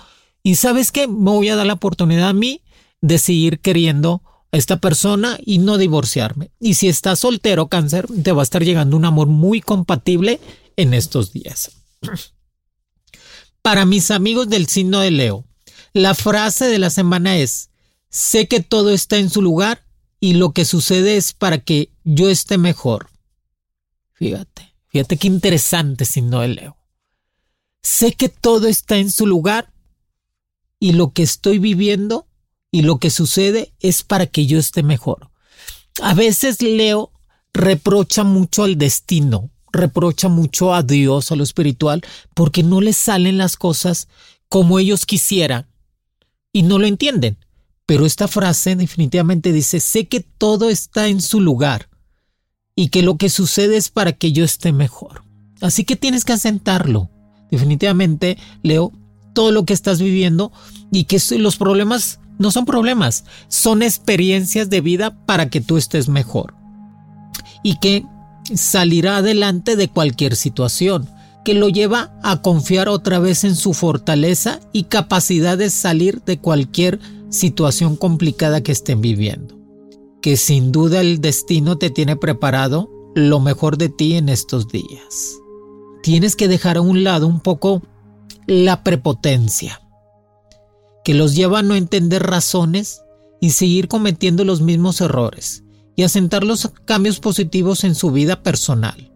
y 0.43 0.55
sabes 0.55 0.93
qué, 0.93 1.07
me 1.07 1.31
voy 1.31 1.49
a 1.49 1.57
dar 1.57 1.65
la 1.65 1.73
oportunidad 1.73 2.29
a 2.29 2.33
mí 2.33 2.61
de 3.07 3.17
seguir 3.17 3.59
queriendo 3.59 4.21
a 4.51 4.57
esta 4.57 4.77
persona 4.77 5.37
y 5.43 5.59
no 5.59 5.77
divorciarme. 5.77 6.51
Y 6.59 6.73
si 6.73 6.89
estás 6.89 7.19
soltero, 7.19 7.67
cáncer, 7.67 8.05
te 8.23 8.33
va 8.33 8.41
a 8.41 8.43
estar 8.43 8.63
llegando 8.63 8.97
un 8.97 9.05
amor 9.05 9.27
muy 9.27 9.61
compatible 9.61 10.39
en 10.75 10.93
estos 10.93 11.31
días. 11.31 11.71
Para 13.61 13.85
mis 13.85 14.11
amigos 14.11 14.49
del 14.49 14.67
signo 14.67 14.99
de 14.99 15.11
Leo, 15.11 15.45
la 15.93 16.15
frase 16.15 16.65
de 16.65 16.79
la 16.79 16.89
semana 16.89 17.37
es, 17.37 17.69
sé 18.09 18.47
que 18.47 18.59
todo 18.61 18.91
está 18.91 19.17
en 19.17 19.29
su 19.29 19.41
lugar 19.41 19.85
y 20.19 20.33
lo 20.33 20.51
que 20.51 20.65
sucede 20.65 21.17
es 21.17 21.33
para 21.33 21.59
que 21.59 21.91
yo 22.03 22.29
esté 22.29 22.57
mejor. 22.57 23.09
Fíjate, 24.13 24.73
fíjate 24.87 25.17
qué 25.17 25.27
interesante 25.27 26.05
signo 26.05 26.41
de 26.41 26.47
Leo. 26.49 26.77
Sé 27.81 28.13
que 28.13 28.27
todo 28.27 28.67
está 28.67 28.97
en 28.97 29.11
su 29.11 29.25
lugar 29.25 29.71
y 30.79 30.91
lo 30.91 31.13
que 31.13 31.23
estoy 31.23 31.57
viviendo 31.57 32.26
y 32.71 32.81
lo 32.81 32.99
que 32.99 33.09
sucede 33.09 33.73
es 33.79 34.03
para 34.03 34.27
que 34.27 34.45
yo 34.45 34.59
esté 34.59 34.83
mejor. 34.83 35.29
A 36.01 36.13
veces 36.13 36.61
Leo 36.61 37.11
reprocha 37.53 38.23
mucho 38.23 38.63
al 38.63 38.77
destino, 38.77 39.49
reprocha 39.71 40.27
mucho 40.27 40.73
a 40.73 40.83
Dios, 40.83 41.31
a 41.31 41.35
lo 41.35 41.43
espiritual, 41.43 42.03
porque 42.33 42.63
no 42.63 42.81
les 42.81 42.97
salen 42.97 43.37
las 43.37 43.57
cosas 43.57 44.07
como 44.49 44.79
ellos 44.79 45.05
quisieran 45.05 45.67
y 46.51 46.63
no 46.63 46.79
lo 46.79 46.87
entienden. 46.87 47.37
Pero 47.85 48.05
esta 48.05 48.27
frase 48.27 48.75
definitivamente 48.75 49.51
dice, 49.53 49.79
sé 49.79 50.07
que 50.07 50.19
todo 50.19 50.69
está 50.69 51.07
en 51.07 51.21
su 51.21 51.39
lugar 51.39 51.89
y 52.75 52.89
que 52.89 53.01
lo 53.01 53.17
que 53.17 53.29
sucede 53.29 53.77
es 53.77 53.89
para 53.89 54.11
que 54.11 54.33
yo 54.33 54.43
esté 54.43 54.73
mejor. 54.73 55.23
Así 55.61 55.83
que 55.85 55.95
tienes 55.95 56.25
que 56.25 56.33
asentarlo. 56.33 57.09
Definitivamente, 57.49 58.37
Leo, 58.61 58.91
todo 59.33 59.51
lo 59.51 59.65
que 59.65 59.73
estás 59.73 60.01
viviendo 60.01 60.51
y 60.91 61.05
que 61.05 61.19
los 61.37 61.55
problemas 61.55 62.19
no 62.37 62.51
son 62.51 62.65
problemas, 62.65 63.25
son 63.47 63.81
experiencias 63.81 64.69
de 64.69 64.81
vida 64.81 65.17
para 65.25 65.49
que 65.49 65.61
tú 65.61 65.77
estés 65.77 66.09
mejor. 66.09 66.55
Y 67.63 67.79
que 67.79 68.05
salirá 68.53 69.17
adelante 69.17 69.75
de 69.75 69.89
cualquier 69.89 70.35
situación, 70.35 71.09
que 71.43 71.53
lo 71.53 71.69
lleva 71.69 72.11
a 72.23 72.41
confiar 72.41 72.89
otra 72.89 73.19
vez 73.19 73.43
en 73.43 73.55
su 73.55 73.73
fortaleza 73.73 74.59
y 74.73 74.83
capacidad 74.83 75.57
de 75.57 75.69
salir 75.69 76.21
de 76.23 76.39
cualquier 76.39 76.99
situación 77.29 77.95
complicada 77.95 78.61
que 78.61 78.71
estén 78.71 79.01
viviendo. 79.01 79.55
Que 80.21 80.37
sin 80.37 80.71
duda 80.71 81.01
el 81.01 81.21
destino 81.21 81.77
te 81.77 81.89
tiene 81.89 82.15
preparado 82.15 82.89
lo 83.15 83.39
mejor 83.39 83.77
de 83.77 83.89
ti 83.89 84.15
en 84.15 84.29
estos 84.29 84.67
días. 84.67 85.37
Tienes 86.03 86.35
que 86.35 86.47
dejar 86.47 86.77
a 86.77 86.81
un 86.81 87.03
lado 87.03 87.27
un 87.27 87.39
poco 87.39 87.81
la 88.45 88.83
prepotencia, 88.83 89.81
que 91.07 91.13
los 91.13 91.35
lleva 91.35 91.59
a 91.59 91.63
no 91.63 91.75
entender 91.75 92.21
razones 92.21 93.01
y 93.39 93.51
seguir 93.51 93.87
cometiendo 93.87 94.43
los 94.43 94.59
mismos 94.59 94.99
errores 94.99 95.63
y 95.95 96.03
asentar 96.03 96.43
los 96.43 96.69
cambios 96.83 97.21
positivos 97.21 97.85
en 97.85 97.95
su 97.95 98.11
vida 98.11 98.43
personal. 98.43 99.13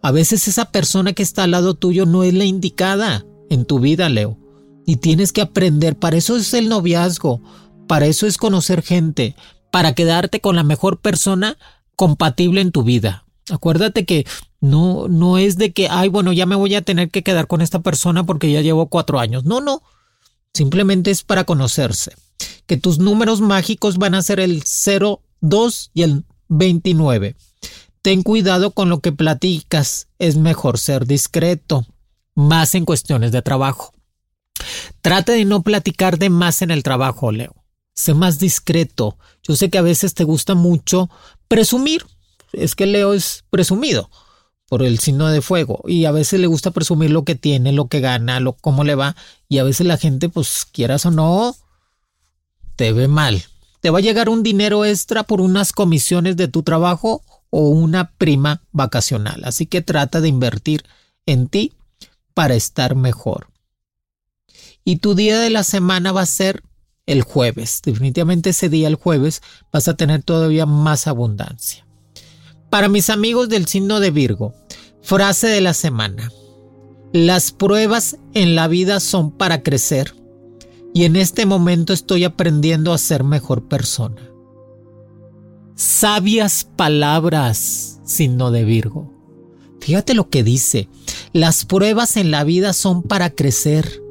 A 0.00 0.12
veces 0.12 0.48
esa 0.48 0.72
persona 0.72 1.12
que 1.12 1.22
está 1.22 1.42
al 1.42 1.50
lado 1.50 1.74
tuyo 1.74 2.06
no 2.06 2.22
es 2.22 2.32
la 2.32 2.46
indicada 2.46 3.26
en 3.50 3.66
tu 3.66 3.80
vida, 3.80 4.08
Leo. 4.08 4.38
Y 4.86 4.96
tienes 4.96 5.32
que 5.32 5.42
aprender, 5.42 5.94
para 5.94 6.16
eso 6.16 6.38
es 6.38 6.54
el 6.54 6.70
noviazgo, 6.70 7.42
para 7.86 8.06
eso 8.06 8.26
es 8.26 8.38
conocer 8.38 8.80
gente, 8.80 9.36
para 9.70 9.92
quedarte 9.92 10.40
con 10.40 10.56
la 10.56 10.62
mejor 10.62 11.00
persona 11.02 11.58
compatible 11.96 12.62
en 12.62 12.72
tu 12.72 12.82
vida. 12.82 13.26
Acuérdate 13.50 14.06
que 14.06 14.24
no, 14.62 15.06
no 15.08 15.36
es 15.36 15.58
de 15.58 15.74
que, 15.74 15.86
ay, 15.90 16.08
bueno, 16.08 16.32
ya 16.32 16.46
me 16.46 16.56
voy 16.56 16.76
a 16.76 16.82
tener 16.82 17.10
que 17.10 17.22
quedar 17.22 17.46
con 17.46 17.60
esta 17.60 17.80
persona 17.80 18.24
porque 18.24 18.50
ya 18.50 18.62
llevo 18.62 18.86
cuatro 18.86 19.20
años. 19.20 19.44
No, 19.44 19.60
no. 19.60 19.82
Simplemente 20.54 21.10
es 21.10 21.22
para 21.22 21.44
conocerse. 21.44 22.14
Que 22.66 22.76
tus 22.76 22.98
números 22.98 23.40
mágicos 23.40 23.98
van 23.98 24.14
a 24.14 24.22
ser 24.22 24.40
el 24.40 24.62
0, 24.64 25.22
2 25.40 25.90
y 25.94 26.02
el 26.02 26.24
29. 26.48 27.36
Ten 28.02 28.22
cuidado 28.22 28.70
con 28.70 28.88
lo 28.88 29.00
que 29.00 29.12
platicas, 29.12 30.08
es 30.18 30.36
mejor 30.36 30.78
ser 30.78 31.06
discreto, 31.06 31.86
más 32.34 32.74
en 32.74 32.84
cuestiones 32.84 33.32
de 33.32 33.42
trabajo. 33.42 33.92
Trata 35.02 35.32
de 35.32 35.44
no 35.44 35.62
platicar 35.62 36.18
de 36.18 36.30
más 36.30 36.62
en 36.62 36.70
el 36.70 36.82
trabajo, 36.82 37.32
Leo. 37.32 37.54
Sé 37.94 38.14
más 38.14 38.38
discreto. 38.38 39.18
Yo 39.42 39.56
sé 39.56 39.68
que 39.68 39.78
a 39.78 39.82
veces 39.82 40.14
te 40.14 40.24
gusta 40.24 40.54
mucho 40.54 41.10
presumir. 41.48 42.06
Es 42.52 42.74
que 42.74 42.86
Leo 42.86 43.12
es 43.12 43.44
presumido 43.50 44.10
por 44.70 44.82
el 44.82 44.98
signo 45.00 45.28
de 45.28 45.42
fuego 45.42 45.82
y 45.86 46.06
a 46.06 46.12
veces 46.12 46.40
le 46.40 46.46
gusta 46.46 46.70
presumir 46.70 47.10
lo 47.10 47.24
que 47.24 47.34
tiene, 47.34 47.72
lo 47.72 47.88
que 47.88 48.00
gana, 48.00 48.40
lo 48.40 48.54
cómo 48.54 48.84
le 48.84 48.94
va 48.94 49.14
y 49.50 49.58
a 49.58 49.64
veces 49.64 49.86
la 49.86 49.98
gente 49.98 50.30
pues 50.30 50.66
quieras 50.72 51.04
o 51.04 51.10
no 51.10 51.54
te 52.76 52.94
ve 52.94 53.06
mal 53.06 53.44
te 53.80 53.90
va 53.90 53.98
a 53.98 54.02
llegar 54.02 54.28
un 54.28 54.42
dinero 54.42 54.84
extra 54.84 55.22
por 55.24 55.40
unas 55.40 55.72
comisiones 55.72 56.36
de 56.36 56.48
tu 56.48 56.62
trabajo 56.62 57.22
o 57.48 57.68
una 57.70 58.12
prima 58.12 58.62
vacacional. 58.72 59.42
Así 59.44 59.66
que 59.66 59.80
trata 59.80 60.20
de 60.20 60.28
invertir 60.28 60.84
en 61.26 61.48
ti 61.48 61.72
para 62.34 62.54
estar 62.54 62.94
mejor. 62.94 63.48
Y 64.84 64.96
tu 64.96 65.14
día 65.14 65.38
de 65.38 65.50
la 65.50 65.64
semana 65.64 66.12
va 66.12 66.22
a 66.22 66.26
ser 66.26 66.62
el 67.06 67.22
jueves. 67.22 67.80
Definitivamente 67.84 68.50
ese 68.50 68.68
día, 68.68 68.86
el 68.86 68.94
jueves, 68.94 69.42
vas 69.72 69.88
a 69.88 69.94
tener 69.94 70.22
todavía 70.22 70.66
más 70.66 71.06
abundancia. 71.06 71.86
Para 72.68 72.88
mis 72.88 73.10
amigos 73.10 73.48
del 73.48 73.66
signo 73.66 73.98
de 73.98 74.10
Virgo, 74.10 74.54
frase 75.02 75.48
de 75.48 75.60
la 75.60 75.74
semana. 75.74 76.30
Las 77.12 77.50
pruebas 77.52 78.16
en 78.34 78.54
la 78.54 78.68
vida 78.68 79.00
son 79.00 79.30
para 79.30 79.62
crecer 79.62 80.14
y 80.94 81.04
en 81.04 81.16
este 81.16 81.46
momento 81.46 81.92
estoy 81.92 82.24
aprendiendo 82.24 82.92
a 82.92 82.98
ser 82.98 83.24
mejor 83.24 83.68
persona. 83.68 84.30
Sabias 85.74 86.64
palabras, 86.76 88.00
signo 88.04 88.50
de 88.50 88.64
Virgo. 88.64 89.12
Fíjate 89.80 90.14
lo 90.14 90.28
que 90.28 90.44
dice, 90.44 90.88
las 91.32 91.64
pruebas 91.64 92.16
en 92.16 92.30
la 92.30 92.44
vida 92.44 92.72
son 92.72 93.02
para 93.02 93.30
crecer 93.30 94.02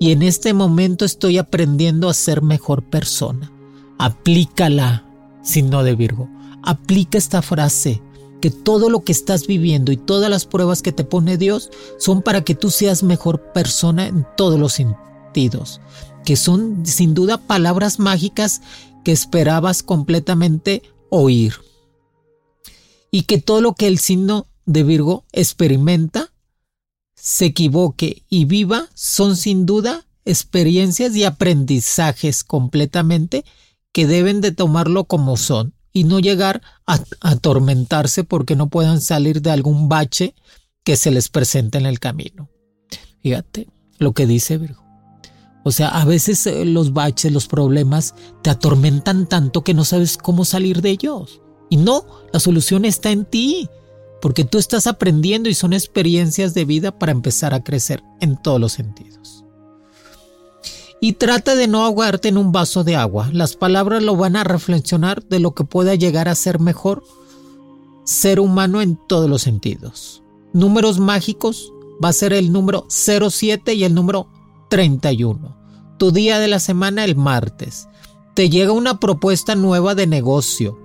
y 0.00 0.12
en 0.12 0.22
este 0.22 0.54
momento 0.54 1.04
estoy 1.04 1.38
aprendiendo 1.38 2.08
a 2.08 2.14
ser 2.14 2.40
mejor 2.40 2.84
persona. 2.84 3.52
Aplícala, 3.98 5.04
signo 5.42 5.82
de 5.82 5.94
Virgo. 5.96 6.30
Aplica 6.62 7.18
esta 7.18 7.42
frase, 7.42 8.00
que 8.40 8.50
todo 8.50 8.90
lo 8.90 9.00
que 9.00 9.12
estás 9.12 9.46
viviendo 9.46 9.92
y 9.92 9.96
todas 9.96 10.30
las 10.30 10.46
pruebas 10.46 10.82
que 10.82 10.92
te 10.92 11.04
pone 11.04 11.36
Dios 11.36 11.70
son 11.98 12.22
para 12.22 12.42
que 12.44 12.54
tú 12.54 12.70
seas 12.70 13.02
mejor 13.02 13.52
persona 13.52 14.06
en 14.06 14.26
todos 14.36 14.58
los 14.58 14.74
sentidos 14.74 15.80
que 16.24 16.36
son 16.36 16.84
sin 16.84 17.14
duda 17.14 17.38
palabras 17.38 17.98
mágicas 17.98 18.60
que 19.04 19.12
esperabas 19.12 19.82
completamente 19.82 20.82
oír. 21.10 21.54
Y 23.10 23.22
que 23.22 23.38
todo 23.38 23.60
lo 23.60 23.72
que 23.74 23.86
el 23.86 23.98
signo 23.98 24.46
de 24.66 24.82
Virgo 24.82 25.24
experimenta, 25.32 26.32
se 27.14 27.46
equivoque 27.46 28.24
y 28.28 28.44
viva 28.44 28.88
son 28.94 29.36
sin 29.36 29.64
duda 29.64 30.04
experiencias 30.24 31.16
y 31.16 31.24
aprendizajes 31.24 32.44
completamente 32.44 33.44
que 33.92 34.06
deben 34.06 34.42
de 34.42 34.52
tomarlo 34.52 35.04
como 35.04 35.38
son 35.38 35.72
y 35.92 36.04
no 36.04 36.20
llegar 36.20 36.62
a 36.86 37.00
atormentarse 37.20 38.24
porque 38.24 38.56
no 38.56 38.68
puedan 38.68 39.00
salir 39.00 39.42
de 39.42 39.50
algún 39.50 39.88
bache 39.88 40.34
que 40.84 40.96
se 40.96 41.10
les 41.10 41.28
presente 41.28 41.78
en 41.78 41.86
el 41.86 41.98
camino. 41.98 42.48
Fíjate 43.22 43.68
lo 43.98 44.12
que 44.12 44.26
dice 44.26 44.58
Virgo. 44.58 44.88
O 45.64 45.70
sea, 45.70 45.88
a 45.88 46.04
veces 46.04 46.46
eh, 46.46 46.64
los 46.64 46.92
baches, 46.92 47.32
los 47.32 47.46
problemas 47.46 48.14
te 48.42 48.50
atormentan 48.50 49.28
tanto 49.28 49.64
que 49.64 49.74
no 49.74 49.84
sabes 49.84 50.16
cómo 50.16 50.44
salir 50.44 50.80
de 50.80 50.90
ellos. 50.90 51.42
Y 51.68 51.76
no, 51.76 52.06
la 52.32 52.40
solución 52.40 52.84
está 52.84 53.10
en 53.10 53.26
ti, 53.26 53.68
porque 54.22 54.44
tú 54.44 54.58
estás 54.58 54.86
aprendiendo 54.86 55.48
y 55.48 55.54
son 55.54 55.72
experiencias 55.72 56.54
de 56.54 56.64
vida 56.64 56.98
para 56.98 57.12
empezar 57.12 57.52
a 57.52 57.62
crecer 57.62 58.02
en 58.20 58.40
todos 58.40 58.60
los 58.60 58.72
sentidos. 58.72 59.37
Y 61.00 61.12
trata 61.14 61.54
de 61.54 61.68
no 61.68 61.84
ahogarte 61.84 62.28
en 62.28 62.38
un 62.38 62.50
vaso 62.50 62.82
de 62.84 62.96
agua. 62.96 63.30
Las 63.32 63.56
palabras 63.56 64.02
lo 64.02 64.16
van 64.16 64.36
a 64.36 64.44
reflexionar 64.44 65.22
de 65.24 65.38
lo 65.38 65.54
que 65.54 65.64
pueda 65.64 65.94
llegar 65.94 66.28
a 66.28 66.34
ser 66.34 66.58
mejor 66.58 67.04
ser 68.04 68.40
humano 68.40 68.80
en 68.80 68.98
todos 69.06 69.28
los 69.28 69.42
sentidos. 69.42 70.22
Números 70.52 70.98
mágicos 70.98 71.72
va 72.02 72.08
a 72.08 72.14
ser 72.14 72.32
el 72.32 72.52
número 72.52 72.86
07 72.88 73.74
y 73.74 73.84
el 73.84 73.94
número 73.94 74.28
31 74.70 75.58
tu 75.98 76.12
día 76.12 76.38
de 76.38 76.48
la 76.48 76.60
semana 76.60 77.04
el 77.04 77.16
martes. 77.16 77.88
Te 78.34 78.48
llega 78.48 78.72
una 78.72 79.00
propuesta 79.00 79.56
nueva 79.56 79.94
de 79.94 80.06
negocio 80.06 80.78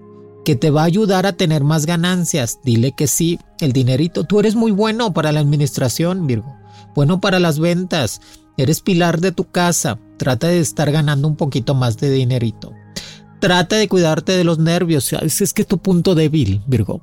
que 0.44 0.56
te 0.56 0.72
va 0.72 0.82
a 0.82 0.86
ayudar 0.86 1.26
a 1.26 1.34
tener 1.34 1.64
más 1.64 1.86
ganancias. 1.86 2.60
Dile 2.64 2.94
que 2.94 3.08
sí, 3.08 3.40
el 3.60 3.72
dinerito. 3.72 4.26
Tú 4.26 4.40
eres 4.40 4.56
muy 4.56 4.72
bueno 4.72 5.14
para 5.14 5.32
la 5.32 5.40
administración, 5.40 6.28
Virgo. 6.28 6.54
Bueno 6.96 7.22
para 7.22 7.40
las 7.40 7.60
ventas. 7.60 8.22
Eres 8.58 8.82
pilar 8.82 9.22
de 9.22 9.32
tu 9.32 9.46
casa. 9.46 10.00
Trata 10.18 10.48
de 10.48 10.60
estar 10.60 10.92
ganando 10.92 11.28
un 11.28 11.36
poquito 11.36 11.76
más 11.76 11.98
de 11.98 12.12
dinerito. 12.12 12.74
Trata 13.40 13.76
de 13.76 13.90
cuidarte 13.90 14.32
de 14.32 14.44
los 14.44 14.60
nervios. 14.60 15.12
Es 15.14 15.54
que 15.54 15.64
es 15.64 15.68
tu 15.68 15.80
punto 15.80 16.16
débil, 16.16 16.62
Virgo. 16.68 17.02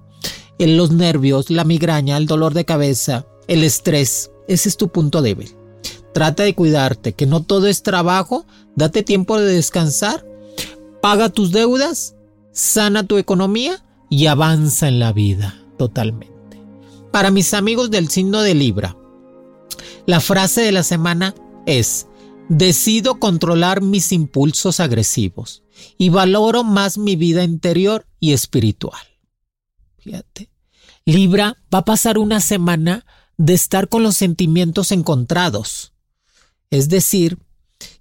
En 0.59 0.77
los 0.77 0.91
nervios, 0.91 1.51
la 1.51 1.65
migraña, 1.65 2.17
el 2.17 2.27
dolor 2.27 2.55
de 2.55 2.65
cabeza, 2.65 3.27
el 3.49 3.65
estrés. 3.65 4.31
Ese 4.49 4.69
es 4.69 4.77
tu 4.77 4.89
punto 4.89 5.23
débil. 5.23 5.55
Trata 6.13 6.43
de 6.43 6.55
cuidarte, 6.55 7.13
que 7.13 7.27
no 7.27 7.43
todo 7.43 7.67
es 7.67 7.83
trabajo. 7.83 8.47
Date 8.75 9.03
tiempo 9.03 9.39
de 9.39 9.53
descansar. 9.53 10.27
Paga 11.03 11.29
tus 11.29 11.53
deudas. 11.53 12.15
Sana 12.53 13.05
tu 13.07 13.17
economía 13.19 13.85
y 14.11 14.27
avanza 14.27 14.89
en 14.89 14.99
la 14.99 15.13
vida 15.13 15.55
totalmente. 15.79 16.61
Para 17.13 17.31
mis 17.31 17.55
amigos 17.55 17.91
del 17.91 18.09
signo 18.09 18.43
de 18.43 18.55
Libra, 18.55 18.97
la 20.07 20.21
frase 20.21 20.61
de 20.63 20.73
la 20.73 20.83
semana 20.83 21.35
es, 21.67 22.07
decido 22.51 23.21
controlar 23.21 23.81
mis 23.81 24.11
impulsos 24.11 24.81
agresivos 24.81 25.63
y 25.97 26.09
valoro 26.09 26.65
más 26.65 26.99
mi 26.99 27.15
vida 27.15 27.45
interior 27.45 28.07
y 28.19 28.33
espiritual. 28.33 29.01
Fíjate, 29.99 30.51
Libra 31.05 31.57
va 31.73 31.79
a 31.79 31.85
pasar 31.85 32.19
una 32.19 32.41
semana 32.41 33.07
de 33.37 33.55
estar 33.55 33.89
con 33.89 34.03
los 34.03 34.17
sentimientos 34.17 34.91
encontrados. 34.91 35.93
Es 36.71 36.89
decir, 36.89 37.39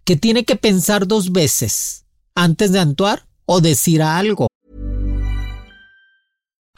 que 0.03 0.15
tiene 0.15 0.43
que 0.45 0.55
pensar 0.55 1.07
dos 1.07 1.31
veces 1.31 2.05
antes 2.33 2.71
de 2.71 2.79
actuar 2.79 3.27
o 3.45 3.61
decir 3.61 4.01
algo. 4.01 4.47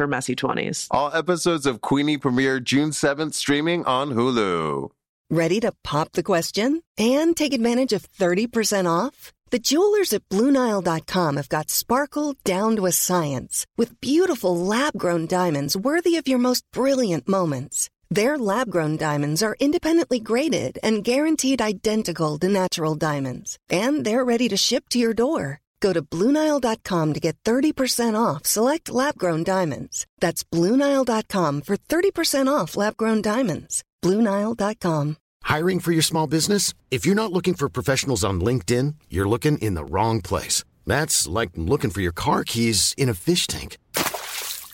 her 0.00 0.08
messy 0.08 0.34
20s. 0.34 0.88
All 0.90 1.12
episodes 1.14 1.66
of 1.66 1.80
Queenie 1.80 2.18
premiere 2.18 2.58
June 2.58 2.90
7th 2.90 3.34
streaming 3.34 3.84
on 3.84 4.10
Hulu. 4.10 4.90
Ready 5.30 5.60
to 5.60 5.70
pop 5.84 6.10
the 6.12 6.24
question 6.24 6.82
and 6.98 7.36
take 7.36 7.52
advantage 7.52 7.92
of 7.92 8.10
30% 8.10 8.90
off? 8.90 9.32
The 9.52 9.60
jewelers 9.60 10.12
at 10.12 10.28
Bluenile.com 10.28 11.36
have 11.36 11.48
got 11.48 11.70
sparkle 11.70 12.34
down 12.44 12.76
to 12.76 12.86
a 12.86 12.92
science 12.92 13.66
with 13.76 14.00
beautiful 14.00 14.56
lab 14.56 14.94
grown 14.96 15.26
diamonds 15.26 15.76
worthy 15.76 16.16
of 16.16 16.26
your 16.26 16.38
most 16.38 16.64
brilliant 16.72 17.28
moments. 17.28 17.90
Their 18.10 18.38
lab 18.38 18.70
grown 18.70 18.96
diamonds 18.96 19.40
are 19.40 19.56
independently 19.60 20.18
graded 20.18 20.80
and 20.82 21.04
guaranteed 21.04 21.62
identical 21.62 22.38
to 22.38 22.48
natural 22.48 22.96
diamonds, 22.96 23.56
and 23.68 24.04
they're 24.04 24.24
ready 24.24 24.48
to 24.48 24.56
ship 24.56 24.88
to 24.90 24.98
your 24.98 25.14
door. 25.14 25.59
Go 25.80 25.92
to 25.92 26.02
Bluenile.com 26.02 27.12
to 27.14 27.20
get 27.20 27.36
30% 27.44 28.18
off 28.18 28.46
select 28.46 28.90
lab 28.90 29.16
grown 29.18 29.42
diamonds. 29.44 30.06
That's 30.20 30.44
Bluenile.com 30.44 31.62
for 31.62 31.76
30% 31.76 32.48
off 32.48 32.76
lab 32.76 32.96
grown 32.96 33.22
diamonds. 33.22 33.82
Bluenile.com. 34.02 35.16
Hiring 35.42 35.80
for 35.80 35.92
your 35.92 36.02
small 36.02 36.26
business? 36.26 36.74
If 36.90 37.06
you're 37.06 37.22
not 37.22 37.32
looking 37.32 37.54
for 37.54 37.68
professionals 37.68 38.24
on 38.24 38.40
LinkedIn, 38.40 38.94
you're 39.08 39.28
looking 39.28 39.58
in 39.58 39.74
the 39.74 39.84
wrong 39.84 40.20
place. 40.20 40.64
That's 40.86 41.26
like 41.26 41.50
looking 41.56 41.90
for 41.90 42.02
your 42.02 42.12
car 42.12 42.44
keys 42.44 42.94
in 42.96 43.08
a 43.08 43.14
fish 43.14 43.46
tank. 43.46 43.78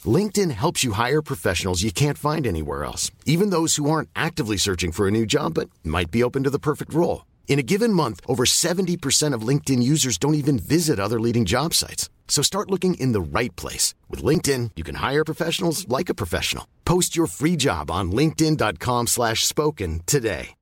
LinkedIn 0.05 0.51
helps 0.51 0.85
you 0.85 0.93
hire 0.93 1.23
professionals 1.23 1.83
you 1.83 1.93
can't 1.93 2.19
find 2.19 2.47
anywhere 2.47 2.85
else, 2.85 3.11
even 3.25 3.51
those 3.51 3.77
who 3.77 3.91
aren't 3.91 4.11
actively 4.15 4.57
searching 4.57 4.93
for 4.93 5.09
a 5.09 5.11
new 5.11 5.25
job 5.27 5.55
but 5.55 5.71
might 5.83 6.11
be 6.11 6.23
open 6.23 6.43
to 6.45 6.51
the 6.51 6.59
perfect 6.59 6.93
role. 6.93 7.25
In 7.49 7.59
a 7.59 7.63
given 7.63 7.91
month, 7.91 8.21
over 8.29 8.45
70% 8.45 9.33
of 9.33 9.47
LinkedIn 9.49 9.83
users 9.83 10.19
don't 10.19 10.35
even 10.35 10.59
visit 10.59 11.01
other 11.01 11.19
leading 11.19 11.47
job 11.47 11.73
sites. 11.73 12.11
So 12.29 12.43
start 12.43 12.71
looking 12.71 13.01
in 13.01 13.13
the 13.13 13.39
right 13.39 13.55
place. 13.57 13.95
With 14.11 14.23
LinkedIn, 14.23 14.73
you 14.77 14.85
can 14.85 14.97
hire 14.97 15.25
professionals 15.25 15.89
like 15.89 16.11
a 16.11 16.15
professional. 16.15 16.67
Post 16.85 17.17
your 17.17 17.27
free 17.27 17.57
job 17.57 17.91
on 17.91 18.13
linkedin.com 18.13 19.07
slash 19.07 19.47
spoken 19.47 20.03
today. 20.05 20.55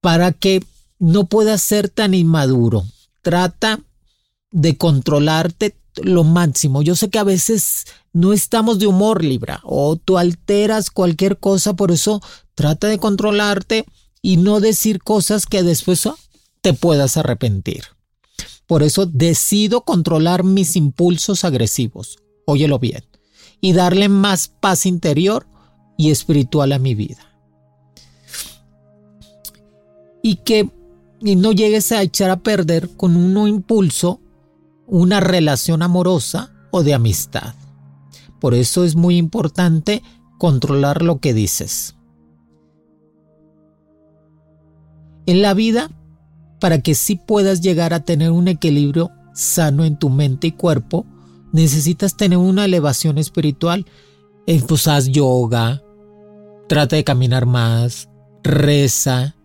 Para 0.00 0.32
que 0.32 0.64
no 0.98 1.26
puedas 1.26 1.62
ser 1.62 1.88
tan 1.88 2.12
inmaduro, 2.12 2.82
trata 3.22 3.78
de 4.50 4.76
controlarte 4.76 5.76
lo 6.02 6.24
máximo. 6.24 6.82
Yo 6.82 6.96
sé 6.96 7.08
que 7.08 7.20
a 7.20 7.24
veces 7.24 7.86
no 8.12 8.32
estamos 8.32 8.78
de 8.78 8.86
humor, 8.86 9.22
Libra, 9.22 9.60
o 9.62 9.96
tú 9.96 10.18
alteras 10.18 10.90
cualquier 10.90 11.38
cosa, 11.38 11.74
por 11.74 11.92
eso 11.92 12.20
trata 12.54 12.88
de 12.88 12.98
controlarte 12.98 13.84
y 14.20 14.36
no 14.36 14.60
decir 14.60 15.02
cosas 15.02 15.46
que 15.46 15.62
después 15.62 16.08
te 16.60 16.74
puedas 16.74 17.16
arrepentir. 17.16 17.84
Por 18.66 18.82
eso 18.82 19.06
decido 19.06 19.82
controlar 19.82 20.44
mis 20.44 20.76
impulsos 20.76 21.44
agresivos, 21.44 22.18
óyelo 22.46 22.78
bien, 22.78 23.04
y 23.60 23.72
darle 23.72 24.08
más 24.08 24.48
paz 24.48 24.86
interior 24.86 25.46
y 25.98 26.10
espiritual 26.10 26.72
a 26.72 26.78
mi 26.78 26.94
vida. 26.94 27.26
Y 30.22 30.36
que 30.36 30.70
no 31.20 31.52
llegues 31.52 31.92
a 31.92 32.02
echar 32.02 32.30
a 32.30 32.42
perder 32.42 32.96
con 32.96 33.16
un 33.16 33.48
impulso 33.48 34.20
una 34.86 35.20
relación 35.20 35.82
amorosa 35.82 36.52
o 36.70 36.82
de 36.82 36.94
amistad. 36.94 37.54
Por 38.40 38.54
eso 38.54 38.84
es 38.84 38.96
muy 38.96 39.16
importante 39.16 40.02
controlar 40.38 41.02
lo 41.02 41.18
que 41.18 41.34
dices. 41.34 41.94
En 45.26 45.42
la 45.42 45.54
vida, 45.54 45.90
para 46.60 46.80
que 46.80 46.94
sí 46.94 47.16
puedas 47.16 47.60
llegar 47.60 47.94
a 47.94 48.00
tener 48.00 48.30
un 48.30 48.48
equilibrio 48.48 49.10
sano 49.34 49.84
en 49.84 49.96
tu 49.96 50.10
mente 50.10 50.48
y 50.48 50.52
cuerpo, 50.52 51.06
necesitas 51.52 52.16
tener 52.16 52.38
una 52.38 52.64
elevación 52.64 53.18
espiritual. 53.18 53.86
Eh, 54.46 54.62
pues 54.66 54.84
yoga, 55.10 55.82
trata 56.68 56.96
de 56.96 57.04
caminar 57.04 57.46
más, 57.46 58.08
reza. 58.42 59.36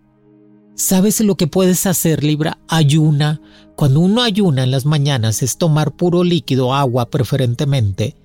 ¿Sabes 0.76 1.22
lo 1.22 1.36
que 1.36 1.48
puedes 1.48 1.86
hacer, 1.86 2.24
Libra? 2.24 2.58
Ayuna. 2.68 3.42
Cuando 3.76 4.00
uno 4.00 4.24
ayuna 4.24 4.64
en 4.64 4.72
las 4.72 4.86
mañanas 4.86 5.44
es 5.44 5.58
tomar 5.58 5.96
puro 5.96 6.24
líquido, 6.24 6.74
agua 6.74 7.10
preferentemente. 7.10 8.16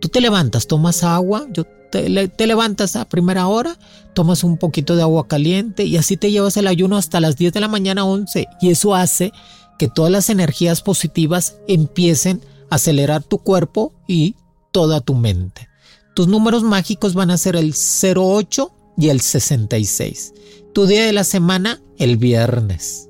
Tú 0.00 0.08
te 0.08 0.20
levantas, 0.20 0.66
tomas 0.66 1.02
agua, 1.02 1.46
yo 1.52 1.64
te, 1.92 2.46
levantas 2.46 2.96
a 2.96 3.08
primera 3.08 3.46
hora, 3.46 3.78
tomas 4.14 4.42
un 4.42 4.56
poquito 4.56 4.96
de 4.96 5.02
agua 5.02 5.28
caliente 5.28 5.84
y 5.84 5.96
así 5.96 6.16
te 6.16 6.30
llevas 6.30 6.56
el 6.56 6.66
ayuno 6.66 6.96
hasta 6.96 7.20
las 7.20 7.36
10 7.36 7.52
de 7.52 7.60
la 7.60 7.68
mañana 7.68 8.04
11 8.04 8.48
y 8.60 8.70
eso 8.70 8.94
hace 8.94 9.32
que 9.78 9.88
todas 9.88 10.10
las 10.10 10.30
energías 10.30 10.82
positivas 10.82 11.56
empiecen 11.68 12.40
a 12.70 12.76
acelerar 12.76 13.22
tu 13.22 13.38
cuerpo 13.38 13.92
y 14.08 14.34
toda 14.72 15.00
tu 15.00 15.14
mente. 15.14 15.68
Tus 16.14 16.28
números 16.28 16.62
mágicos 16.62 17.14
van 17.14 17.30
a 17.30 17.38
ser 17.38 17.56
el 17.56 17.74
08 17.74 18.72
y 18.96 19.08
el 19.10 19.20
66. 19.20 20.32
Tu 20.72 20.86
día 20.86 21.04
de 21.04 21.12
la 21.12 21.24
semana, 21.24 21.80
el 21.98 22.16
viernes. 22.16 23.08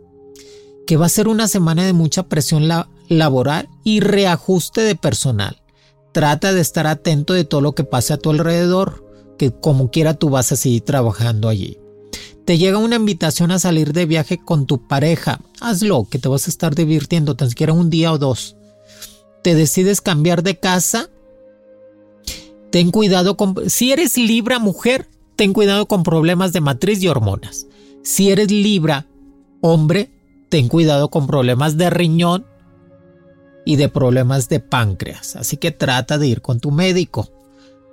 Que 0.86 0.96
va 0.96 1.06
a 1.06 1.10
ser 1.10 1.28
una 1.28 1.46
semana 1.46 1.84
de 1.84 1.92
mucha 1.92 2.24
presión 2.24 2.68
laboral 3.08 3.68
y 3.84 4.00
reajuste 4.00 4.80
de 4.82 4.96
personal. 4.96 5.61
Trata 6.12 6.52
de 6.52 6.60
estar 6.60 6.86
atento 6.86 7.32
de 7.32 7.44
todo 7.44 7.60
lo 7.60 7.74
que 7.74 7.84
pase 7.84 8.12
a 8.12 8.18
tu 8.18 8.30
alrededor, 8.30 9.04
que 9.38 9.50
como 9.50 9.90
quiera 9.90 10.14
tú 10.14 10.28
vas 10.28 10.52
a 10.52 10.56
seguir 10.56 10.82
trabajando 10.82 11.48
allí. 11.48 11.78
Te 12.44 12.58
llega 12.58 12.78
una 12.78 12.96
invitación 12.96 13.50
a 13.50 13.58
salir 13.58 13.92
de 13.92 14.04
viaje 14.04 14.38
con 14.38 14.66
tu 14.66 14.86
pareja. 14.86 15.40
Hazlo, 15.60 16.06
que 16.10 16.18
te 16.18 16.28
vas 16.28 16.46
a 16.46 16.50
estar 16.50 16.74
divirtiendo 16.74 17.34
tan 17.34 17.48
siquiera 17.48 17.72
un 17.72 17.88
día 17.88 18.12
o 18.12 18.18
dos. 18.18 18.56
Te 19.42 19.54
decides 19.54 20.00
cambiar 20.00 20.42
de 20.42 20.58
casa. 20.58 21.08
Ten 22.70 22.90
cuidado 22.90 23.36
con... 23.36 23.70
Si 23.70 23.92
eres 23.92 24.18
Libra 24.18 24.58
mujer, 24.58 25.08
ten 25.36 25.52
cuidado 25.52 25.86
con 25.86 26.02
problemas 26.02 26.52
de 26.52 26.60
matriz 26.60 27.02
y 27.02 27.08
hormonas. 27.08 27.66
Si 28.02 28.30
eres 28.30 28.50
Libra 28.50 29.06
hombre, 29.60 30.10
ten 30.48 30.68
cuidado 30.68 31.08
con 31.08 31.26
problemas 31.26 31.76
de 31.76 31.88
riñón 31.88 32.46
y 33.64 33.76
de 33.76 33.88
problemas 33.88 34.48
de 34.48 34.60
páncreas. 34.60 35.36
Así 35.36 35.56
que 35.56 35.70
trata 35.70 36.18
de 36.18 36.26
ir 36.26 36.42
con 36.42 36.60
tu 36.60 36.70
médico. 36.70 37.30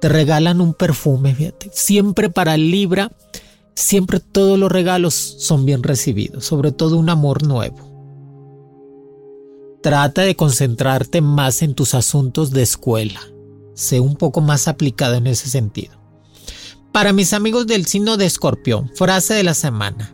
Te 0.02 0.10
regalan 0.10 0.62
un 0.62 0.74
perfume, 0.74 1.36
fíjate. 1.36 1.70
Siempre 1.74 2.30
para 2.30 2.58
Libra, 2.58 3.12
siempre 3.76 4.20
todos 4.20 4.58
los 4.58 4.72
regalos 4.72 5.14
son 5.14 5.66
bien 5.66 5.84
recibidos, 5.84 6.46
sobre 6.46 6.72
todo 6.72 6.98
un 6.98 7.10
amor 7.10 7.44
nuevo. 7.44 7.88
Trata 9.82 10.24
de 10.24 10.36
concentrarte 10.36 11.22
más 11.22 11.62
en 11.62 11.74
tus 11.74 11.94
asuntos 11.94 12.52
de 12.52 12.64
escuela. 12.64 13.22
Sé 13.76 14.00
un 14.00 14.16
poco 14.16 14.42
más 14.42 14.68
aplicado 14.68 15.16
en 15.16 15.28
ese 15.28 15.50
sentido. 15.50 15.98
Para 16.92 17.14
mis 17.14 17.34
amigos 17.34 17.68
del 17.68 17.86
signo 17.86 18.18
de 18.18 18.26
escorpión, 18.26 18.90
frase 18.96 19.36
de 19.36 19.44
la 19.44 19.54
semana. 19.54 20.14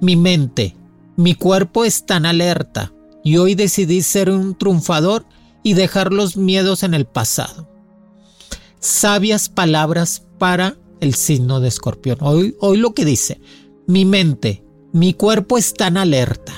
Mi 0.00 0.16
mente, 0.16 0.76
mi 1.16 1.34
cuerpo 1.34 1.84
están 1.84 2.24
alerta 2.24 2.92
y 3.24 3.36
hoy 3.36 3.54
decidí 3.54 4.02
ser 4.02 4.30
un 4.30 4.56
triunfador 4.56 5.26
y 5.62 5.74
dejar 5.74 6.12
los 6.12 6.36
miedos 6.36 6.82
en 6.82 6.94
el 6.94 7.06
pasado. 7.06 7.68
Sabias 8.80 9.48
palabras 9.48 10.24
para 10.38 10.76
el 11.00 11.14
signo 11.14 11.60
de 11.60 11.68
escorpión. 11.68 12.18
Hoy, 12.20 12.56
hoy 12.60 12.78
lo 12.78 12.94
que 12.94 13.04
dice, 13.04 13.40
mi 13.86 14.04
mente, 14.04 14.64
mi 14.92 15.14
cuerpo 15.14 15.58
están 15.58 15.96
alerta 15.96 16.52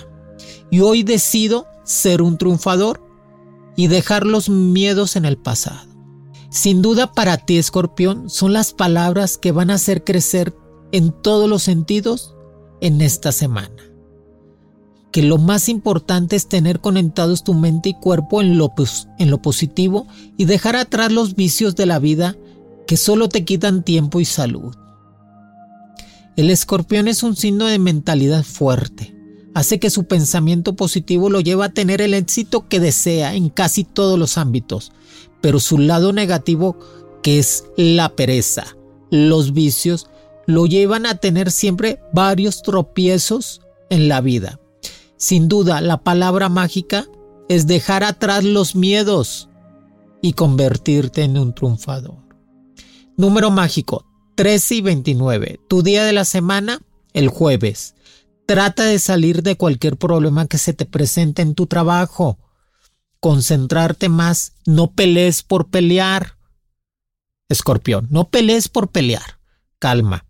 y 0.71 0.81
hoy 0.81 1.03
decido 1.03 1.67
ser 1.85 2.23
un 2.23 2.39
triunfador 2.39 3.03
y 3.77 3.89
dejar 3.89 4.27
los 4.27 4.49
miedos 4.49 5.17
en 5.17 5.25
el 5.25 5.37
pasado. 5.37 5.89
Sin 6.51 6.83
duda 6.83 7.13
para 7.13 7.37
ti, 7.39 7.59
escorpión, 7.59 8.31
son 8.31 8.53
las 8.53 8.73
palabras 8.73 9.37
que 9.37 9.53
van 9.53 9.71
a 9.71 9.75
hacer 9.75 10.05
crecer 10.05 10.55
en 10.93 11.11
todos 11.11 11.49
los 11.49 11.65
sentidos 11.65 12.35
en 12.81 13.01
esta 13.01 13.33
semana. 13.33 13.94
Que 15.15 15.23
lo 15.23 15.39
más 15.39 15.69
importante 15.69 16.35
es 16.35 16.49
tener 16.49 16.81
conectados 16.81 17.45
tu 17.45 17.55
mente 17.55 17.91
y 17.91 17.95
cuerpo 17.95 18.41
en 18.43 18.59
lo, 18.59 18.75
en 19.21 19.31
lo 19.31 19.41
positivo 19.41 20.09
y 20.37 20.47
dejar 20.47 20.75
atrás 20.75 21.13
los 21.13 21.37
vicios 21.37 21.77
de 21.77 21.87
la 21.87 22.01
vida 22.01 22.37
que 22.89 22.97
solo 22.97 23.29
te 23.29 23.45
quitan 23.45 23.85
tiempo 23.85 24.19
y 24.19 24.25
salud. 24.25 24.75
El 26.35 26.51
escorpión 26.51 27.07
es 27.07 27.23
un 27.23 27.37
signo 27.37 27.67
de 27.67 27.79
mentalidad 27.79 28.43
fuerte. 28.43 29.15
Hace 29.55 29.79
que 29.79 29.89
su 29.89 30.09
pensamiento 30.09 30.75
positivo 30.75 31.31
lo 31.31 31.39
lleva 31.39 31.67
a 31.67 31.73
tener 31.73 32.01
el 32.01 32.13
éxito 32.13 32.67
que 32.67 32.81
desea 32.81 33.37
en 33.37 33.51
casi 33.51 33.85
todos 33.85 34.19
los 34.19 34.37
ámbitos, 34.37 34.91
pero 35.41 35.61
su 35.61 35.79
lado 35.79 36.13
negativo, 36.13 36.77
que 37.23 37.39
es 37.39 37.67
la 37.77 38.17
pereza, 38.17 38.77
los 39.13 39.53
vicios, 39.53 40.09
lo 40.47 40.67
llevan 40.67 41.07
a 41.07 41.19
tener 41.19 41.53
siempre 41.53 42.01
varios 42.13 42.63
tropiezos 42.63 43.61
en 43.91 44.09
la 44.09 44.21
vida. 44.21 44.59
Sin 45.25 45.49
duda, 45.49 45.81
la 45.81 46.03
palabra 46.03 46.51
mágica 46.51 47.07
es 47.49 47.67
dejar 47.67 48.05
atrás 48.05 48.45
los 48.45 48.77
miedos 48.77 49.49
y 50.21 50.35
convertirte 50.35 51.23
en 51.23 51.39
un 51.39 51.55
triunfador. 51.55 52.19
Número 53.17 53.51
mágico 53.51 54.05
13 54.35 54.75
y 54.75 54.81
29. 54.83 55.61
Tu 55.67 55.83
día 55.83 56.05
de 56.05 56.13
la 56.13 56.27
semana, 56.27 56.83
el 57.15 57.29
jueves. 57.29 57.95
Trata 58.45 58.85
de 58.85 58.99
salir 58.99 59.43
de 59.43 59.57
cualquier 59.57 59.97
problema 59.97 60.47
que 60.47 60.59
se 60.59 60.75
te 60.75 60.85
presente 60.85 61.41
en 61.41 61.55
tu 61.55 61.69
trabajo. 61.69 62.39
Concentrarte 63.19 64.11
más. 64.11 64.53
No 64.67 64.93
pelees 64.93 65.43
por 65.43 65.71
pelear. 65.71 66.37
Escorpión, 67.49 68.09
no 68.11 68.29
pelees 68.29 68.69
por 68.69 68.91
pelear. 68.91 69.39
Calma. 69.79 70.27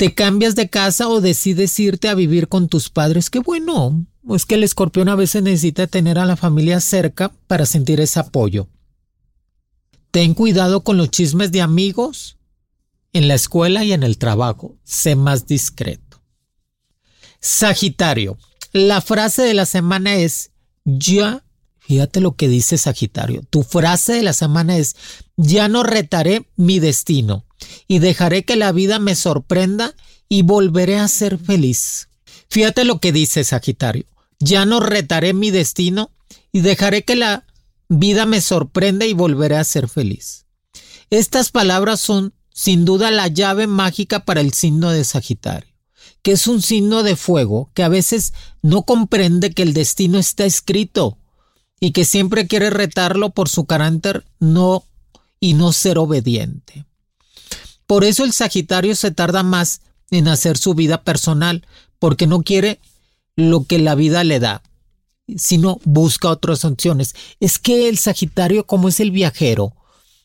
¿Te 0.00 0.14
cambias 0.14 0.54
de 0.54 0.70
casa 0.70 1.08
o 1.08 1.20
decides 1.20 1.78
irte 1.78 2.08
a 2.08 2.14
vivir 2.14 2.48
con 2.48 2.70
tus 2.70 2.88
padres? 2.88 3.28
Qué 3.28 3.38
bueno. 3.38 4.06
Es 4.30 4.46
que 4.46 4.54
el 4.54 4.64
escorpión 4.64 5.10
a 5.10 5.14
veces 5.14 5.42
necesita 5.42 5.86
tener 5.88 6.18
a 6.18 6.24
la 6.24 6.38
familia 6.38 6.80
cerca 6.80 7.30
para 7.46 7.66
sentir 7.66 8.00
ese 8.00 8.18
apoyo. 8.18 8.66
Ten 10.10 10.32
cuidado 10.32 10.80
con 10.84 10.96
los 10.96 11.10
chismes 11.10 11.52
de 11.52 11.60
amigos 11.60 12.38
en 13.12 13.28
la 13.28 13.34
escuela 13.34 13.84
y 13.84 13.92
en 13.92 14.02
el 14.02 14.16
trabajo. 14.16 14.74
Sé 14.84 15.16
más 15.16 15.46
discreto. 15.46 16.22
Sagitario. 17.40 18.38
La 18.72 19.02
frase 19.02 19.42
de 19.42 19.52
la 19.52 19.66
semana 19.66 20.14
es 20.14 20.50
ya. 20.86 21.44
Fíjate 21.78 22.22
lo 22.22 22.36
que 22.36 22.48
dice 22.48 22.78
Sagitario. 22.78 23.42
Tu 23.50 23.64
frase 23.64 24.14
de 24.14 24.22
la 24.22 24.32
semana 24.32 24.78
es 24.78 24.96
ya 25.36 25.68
no 25.68 25.82
retaré 25.82 26.48
mi 26.56 26.78
destino 26.78 27.44
y 27.88 27.98
dejaré 27.98 28.44
que 28.44 28.56
la 28.56 28.72
vida 28.72 28.98
me 28.98 29.14
sorprenda 29.14 29.94
y 30.28 30.42
volveré 30.42 30.98
a 30.98 31.08
ser 31.08 31.38
feliz. 31.38 32.08
Fíjate 32.48 32.84
lo 32.84 32.98
que 33.00 33.12
dice 33.12 33.44
Sagitario. 33.44 34.06
Ya 34.38 34.64
no 34.64 34.80
retaré 34.80 35.34
mi 35.34 35.50
destino 35.50 36.10
y 36.52 36.60
dejaré 36.60 37.04
que 37.04 37.16
la 37.16 37.46
vida 37.88 38.26
me 38.26 38.40
sorprende 38.40 39.08
y 39.08 39.12
volveré 39.12 39.56
a 39.56 39.64
ser 39.64 39.88
feliz. 39.88 40.46
Estas 41.10 41.50
palabras 41.50 42.00
son 42.00 42.34
sin 42.52 42.84
duda 42.84 43.10
la 43.10 43.28
llave 43.28 43.66
mágica 43.66 44.24
para 44.24 44.40
el 44.40 44.52
signo 44.52 44.90
de 44.90 45.04
Sagitario, 45.04 45.74
que 46.22 46.32
es 46.32 46.46
un 46.46 46.62
signo 46.62 47.02
de 47.02 47.16
fuego 47.16 47.70
que 47.74 47.82
a 47.82 47.88
veces 47.88 48.32
no 48.62 48.82
comprende 48.82 49.52
que 49.52 49.62
el 49.62 49.74
destino 49.74 50.18
está 50.18 50.44
escrito 50.44 51.18
y 51.80 51.92
que 51.92 52.04
siempre 52.04 52.46
quiere 52.46 52.70
retarlo 52.70 53.30
por 53.30 53.48
su 53.48 53.64
carácter 53.64 54.24
no 54.38 54.84
y 55.40 55.54
no 55.54 55.72
ser 55.72 55.98
obediente. 55.98 56.84
Por 57.90 58.04
eso 58.04 58.22
el 58.22 58.32
Sagitario 58.32 58.94
se 58.94 59.10
tarda 59.10 59.42
más 59.42 59.80
en 60.12 60.28
hacer 60.28 60.56
su 60.56 60.74
vida 60.74 61.02
personal, 61.02 61.66
porque 61.98 62.28
no 62.28 62.42
quiere 62.42 62.78
lo 63.34 63.64
que 63.64 63.80
la 63.80 63.96
vida 63.96 64.22
le 64.22 64.38
da, 64.38 64.62
sino 65.36 65.80
busca 65.82 66.30
otras 66.30 66.64
opciones. 66.64 67.16
Es 67.40 67.58
que 67.58 67.88
el 67.88 67.98
Sagitario, 67.98 68.64
como 68.64 68.88
es 68.88 69.00
el 69.00 69.10
viajero, 69.10 69.74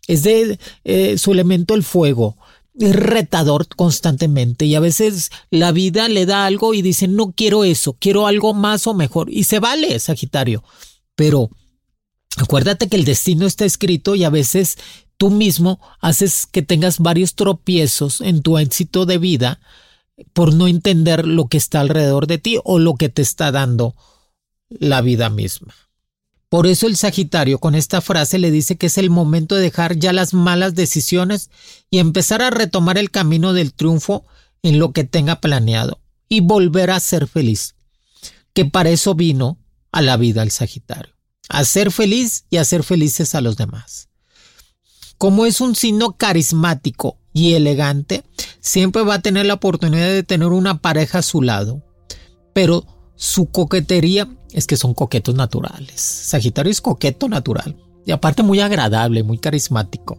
es 0.07 0.21
de 0.21 0.59
eh, 0.83 1.17
su 1.17 1.31
elemento 1.31 1.73
el 1.73 1.81
fuego, 1.81 2.37
es 2.77 2.95
retador 2.95 3.65
constantemente 3.75 4.65
y 4.65 4.75
a 4.75 4.79
veces 4.79 5.31
la 5.49 5.71
vida 5.71 6.07
le 6.07 6.27
da 6.27 6.45
algo 6.45 6.75
y 6.75 6.83
dice 6.83 7.07
no 7.07 7.31
quiero 7.31 7.63
eso, 7.63 7.93
quiero 7.93 8.27
algo 8.27 8.53
más 8.53 8.85
o 8.85 8.93
mejor 8.93 9.27
y 9.31 9.45
se 9.45 9.57
vale 9.57 9.97
Sagitario, 9.97 10.63
pero 11.15 11.49
acuérdate 12.37 12.89
que 12.89 12.97
el 12.97 13.05
destino 13.05 13.47
está 13.47 13.65
escrito 13.65 14.13
y 14.13 14.23
a 14.23 14.29
veces 14.29 14.77
tú 15.17 15.29
mismo 15.29 15.79
haces 15.99 16.45
que 16.45 16.61
tengas 16.61 16.99
varios 16.99 17.35
tropiezos 17.35 18.21
en 18.21 18.41
tu 18.41 18.57
éxito 18.57 19.05
de 19.05 19.17
vida 19.17 19.59
por 20.33 20.53
no 20.53 20.67
entender 20.67 21.27
lo 21.27 21.47
que 21.47 21.57
está 21.57 21.81
alrededor 21.81 22.27
de 22.27 22.37
ti 22.37 22.59
o 22.63 22.79
lo 22.79 22.95
que 22.95 23.09
te 23.09 23.21
está 23.21 23.51
dando 23.51 23.95
la 24.69 25.01
vida 25.01 25.29
misma. 25.29 25.73
Por 26.49 26.67
eso 26.67 26.87
el 26.87 26.95
Sagitario 26.95 27.59
con 27.59 27.75
esta 27.75 28.01
frase 28.01 28.37
le 28.37 28.51
dice 28.51 28.77
que 28.77 28.85
es 28.87 28.97
el 28.97 29.09
momento 29.09 29.55
de 29.55 29.61
dejar 29.61 29.97
ya 29.97 30.13
las 30.13 30.33
malas 30.33 30.75
decisiones 30.75 31.49
y 31.89 31.99
empezar 31.99 32.41
a 32.41 32.49
retomar 32.49 32.97
el 32.97 33.11
camino 33.11 33.53
del 33.53 33.73
triunfo 33.73 34.25
en 34.63 34.79
lo 34.79 34.93
que 34.93 35.03
tenga 35.03 35.41
planeado 35.41 35.99
y 36.29 36.39
volver 36.39 36.91
a 36.91 36.99
ser 36.99 37.27
feliz. 37.27 37.75
Que 38.53 38.65
para 38.65 38.89
eso 38.89 39.15
vino 39.15 39.59
a 39.91 40.01
la 40.01 40.17
vida 40.17 40.43
el 40.43 40.51
Sagitario, 40.51 41.13
a 41.49 41.65
ser 41.65 41.91
feliz 41.91 42.45
y 42.49 42.57
a 42.57 42.65
ser 42.65 42.83
felices 42.83 43.35
a 43.35 43.41
los 43.41 43.57
demás. 43.57 44.07
Como 45.17 45.45
es 45.45 45.61
un 45.61 45.75
signo 45.75 46.17
carismático 46.17 47.17
y 47.33 47.53
elegante, 47.53 48.23
siempre 48.59 49.03
va 49.03 49.15
a 49.15 49.21
tener 49.21 49.45
la 49.45 49.55
oportunidad 49.55 50.07
de 50.07 50.23
tener 50.23 50.47
una 50.47 50.81
pareja 50.81 51.19
a 51.19 51.23
su 51.23 51.41
lado, 51.41 51.83
pero 52.53 52.85
su 53.15 53.47
coquetería 53.51 54.27
es 54.51 54.67
que 54.67 54.77
son 54.77 54.93
coquetos 54.93 55.35
naturales. 55.35 56.01
Sagitario 56.01 56.71
es 56.71 56.81
coqueto 56.81 57.29
natural 57.29 57.75
y 58.05 58.11
aparte 58.11 58.43
muy 58.43 58.59
agradable, 58.59 59.23
muy 59.23 59.37
carismático. 59.37 60.17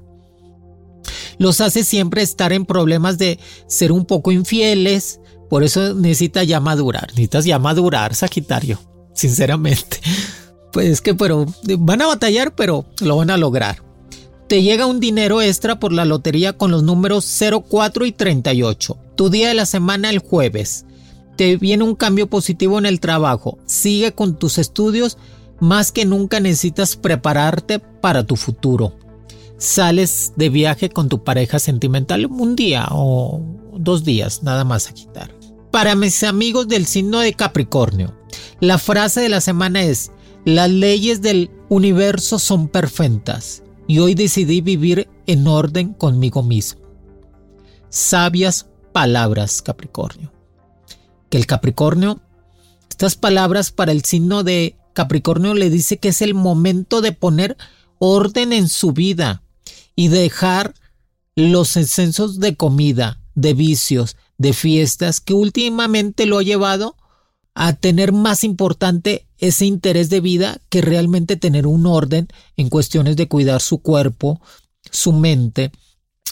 Los 1.38 1.60
hace 1.60 1.84
siempre 1.84 2.22
estar 2.22 2.52
en 2.52 2.64
problemas 2.64 3.18
de 3.18 3.38
ser 3.66 3.92
un 3.92 4.06
poco 4.06 4.32
infieles, 4.32 5.20
por 5.48 5.62
eso 5.62 5.94
necesita 5.94 6.42
ya 6.44 6.60
madurar. 6.60 7.08
Necesitas 7.10 7.44
ya 7.44 7.58
madurar, 7.58 8.14
Sagitario, 8.14 8.78
sinceramente. 9.14 10.00
Pues 10.72 10.88
es 10.88 11.00
que, 11.00 11.14
pero 11.14 11.46
van 11.78 12.02
a 12.02 12.06
batallar, 12.06 12.54
pero 12.54 12.84
lo 13.00 13.16
van 13.16 13.30
a 13.30 13.38
lograr. 13.38 13.82
Te 14.48 14.62
llega 14.62 14.86
un 14.86 15.00
dinero 15.00 15.42
extra 15.42 15.80
por 15.80 15.92
la 15.92 16.04
lotería 16.04 16.52
con 16.52 16.70
los 16.70 16.84
números 16.84 17.26
04 17.68 18.06
y 18.06 18.12
38. 18.12 18.96
Tu 19.16 19.28
día 19.28 19.48
de 19.48 19.54
la 19.54 19.66
semana 19.66 20.08
el 20.08 20.20
jueves 20.20 20.84
te 21.36 21.56
viene 21.56 21.82
un 21.82 21.96
cambio 21.96 22.28
positivo 22.28 22.78
en 22.78 22.86
el 22.86 23.00
trabajo, 23.00 23.58
sigue 23.66 24.12
con 24.12 24.38
tus 24.38 24.58
estudios, 24.58 25.18
más 25.58 25.90
que 25.90 26.04
nunca 26.04 26.38
necesitas 26.38 26.94
prepararte 26.94 27.80
para 27.80 28.24
tu 28.24 28.36
futuro. 28.36 28.96
Sales 29.58 30.32
de 30.36 30.48
viaje 30.48 30.90
con 30.90 31.08
tu 31.08 31.24
pareja 31.24 31.58
sentimental 31.58 32.26
un 32.26 32.54
día 32.54 32.86
o 32.92 33.42
dos 33.74 34.04
días, 34.04 34.44
nada 34.44 34.62
más 34.62 34.88
a 34.88 34.94
quitar. 34.94 35.34
Para 35.72 35.96
mis 35.96 36.22
amigos 36.22 36.68
del 36.68 36.86
signo 36.86 37.18
de 37.18 37.34
Capricornio, 37.34 38.14
la 38.60 38.78
frase 38.78 39.20
de 39.22 39.28
la 39.28 39.40
semana 39.40 39.82
es, 39.82 40.12
las 40.44 40.70
leyes 40.70 41.20
del 41.20 41.50
universo 41.68 42.38
son 42.38 42.68
perfectas 42.68 43.64
y 43.86 43.98
hoy 43.98 44.14
decidí 44.14 44.60
vivir 44.60 45.08
en 45.26 45.46
orden 45.46 45.94
conmigo 45.94 46.42
mismo. 46.42 46.80
Sabias 47.88 48.66
palabras, 48.92 49.62
Capricornio 49.62 50.36
que 51.28 51.38
el 51.38 51.46
Capricornio, 51.46 52.20
estas 52.88 53.16
palabras 53.16 53.70
para 53.70 53.92
el 53.92 54.04
signo 54.04 54.42
de 54.42 54.76
Capricornio 54.92 55.54
le 55.54 55.70
dice 55.70 55.98
que 55.98 56.08
es 56.08 56.22
el 56.22 56.34
momento 56.34 57.00
de 57.00 57.12
poner 57.12 57.56
orden 57.98 58.52
en 58.52 58.68
su 58.68 58.92
vida 58.92 59.42
y 59.94 60.08
dejar 60.08 60.74
los 61.34 61.76
excesos 61.76 62.40
de 62.40 62.56
comida, 62.56 63.20
de 63.34 63.54
vicios, 63.54 64.16
de 64.38 64.52
fiestas 64.52 65.20
que 65.20 65.34
últimamente 65.34 66.26
lo 66.26 66.38
ha 66.38 66.42
llevado 66.42 66.96
a 67.58 67.72
tener 67.72 68.12
más 68.12 68.44
importante 68.44 69.26
ese 69.38 69.64
interés 69.64 70.10
de 70.10 70.20
vida 70.20 70.58
que 70.68 70.82
realmente 70.82 71.36
tener 71.36 71.66
un 71.66 71.86
orden 71.86 72.28
en 72.58 72.68
cuestiones 72.68 73.16
de 73.16 73.28
cuidar 73.28 73.62
su 73.62 73.78
cuerpo, 73.78 74.40
su 74.90 75.12
mente 75.12 75.72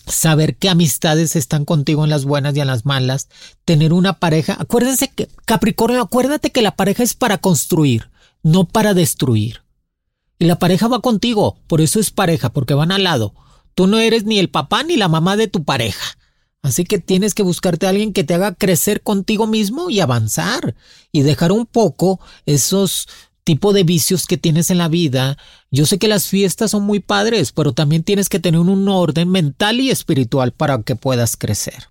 saber 0.07 0.57
qué 0.57 0.69
amistades 0.69 1.35
están 1.35 1.65
contigo 1.65 2.05
en 2.05 2.11
las 2.11 2.27
buenas 2.27 2.55
y 2.55 2.61
en 2.61 2.67
las 2.67 2.85
malas, 2.85 3.29
tener 3.65 3.95
una 3.95 4.19
pareja. 4.19 4.55
Acuérdense 4.59 5.09
que, 5.09 5.29
Capricornio, 5.47 6.03
acuérdate 6.03 6.53
que 6.53 6.61
la 6.61 6.77
pareja 6.77 7.03
es 7.03 7.15
para 7.15 7.39
construir, 7.39 8.11
no 8.43 8.67
para 8.67 8.93
destruir. 8.93 9.63
Y 10.39 10.45
la 10.45 10.59
pareja 10.59 10.89
va 10.89 11.01
contigo, 11.01 11.57
por 11.67 11.81
eso 11.81 12.01
es 12.01 12.11
pareja, 12.11 12.53
porque 12.53 12.75
van 12.75 12.93
al 12.93 13.05
lado. 13.05 13.35
Tú 13.75 13.87
no 13.87 13.99
eres 13.99 14.25
ni 14.25 14.39
el 14.39 14.51
papá 14.51 14.83
ni 14.83 14.99
la 14.99 15.09
mamá 15.09 15.39
de 15.39 15.49
tu 15.49 15.65
pareja. 15.65 16.19
Así 16.65 16.85
que 16.85 16.99
tienes 16.99 17.35
que 17.35 17.43
buscarte 17.43 17.85
a 17.85 17.91
alguien 17.91 18.15
que 18.15 18.25
te 18.25 18.33
haga 18.33 18.55
crecer 18.55 19.03
contigo 19.03 19.47
mismo 19.47 19.91
y 19.91 20.01
avanzar 20.01 20.75
y 21.13 21.21
dejar 21.21 21.53
un 21.53 21.67
poco 21.67 22.21
esos 22.47 23.07
tipo 23.45 23.75
de 23.75 23.85
vicios 23.85 24.27
que 24.27 24.39
tienes 24.39 24.71
en 24.71 24.79
la 24.79 24.89
vida. 24.89 25.37
Yo 25.71 25.85
sé 25.85 25.99
que 25.99 26.09
las 26.09 26.27
fiestas 26.27 26.71
son 26.71 26.85
muy 26.85 27.01
padres, 27.01 27.53
pero 27.53 27.75
también 27.75 28.03
tienes 28.03 28.31
que 28.31 28.41
tener 28.41 28.61
un 28.61 28.89
orden 28.89 29.29
mental 29.29 29.79
y 29.79 29.91
espiritual 29.91 30.53
para 30.53 30.83
que 30.83 30.97
puedas 30.97 31.37
crecer. 31.37 31.91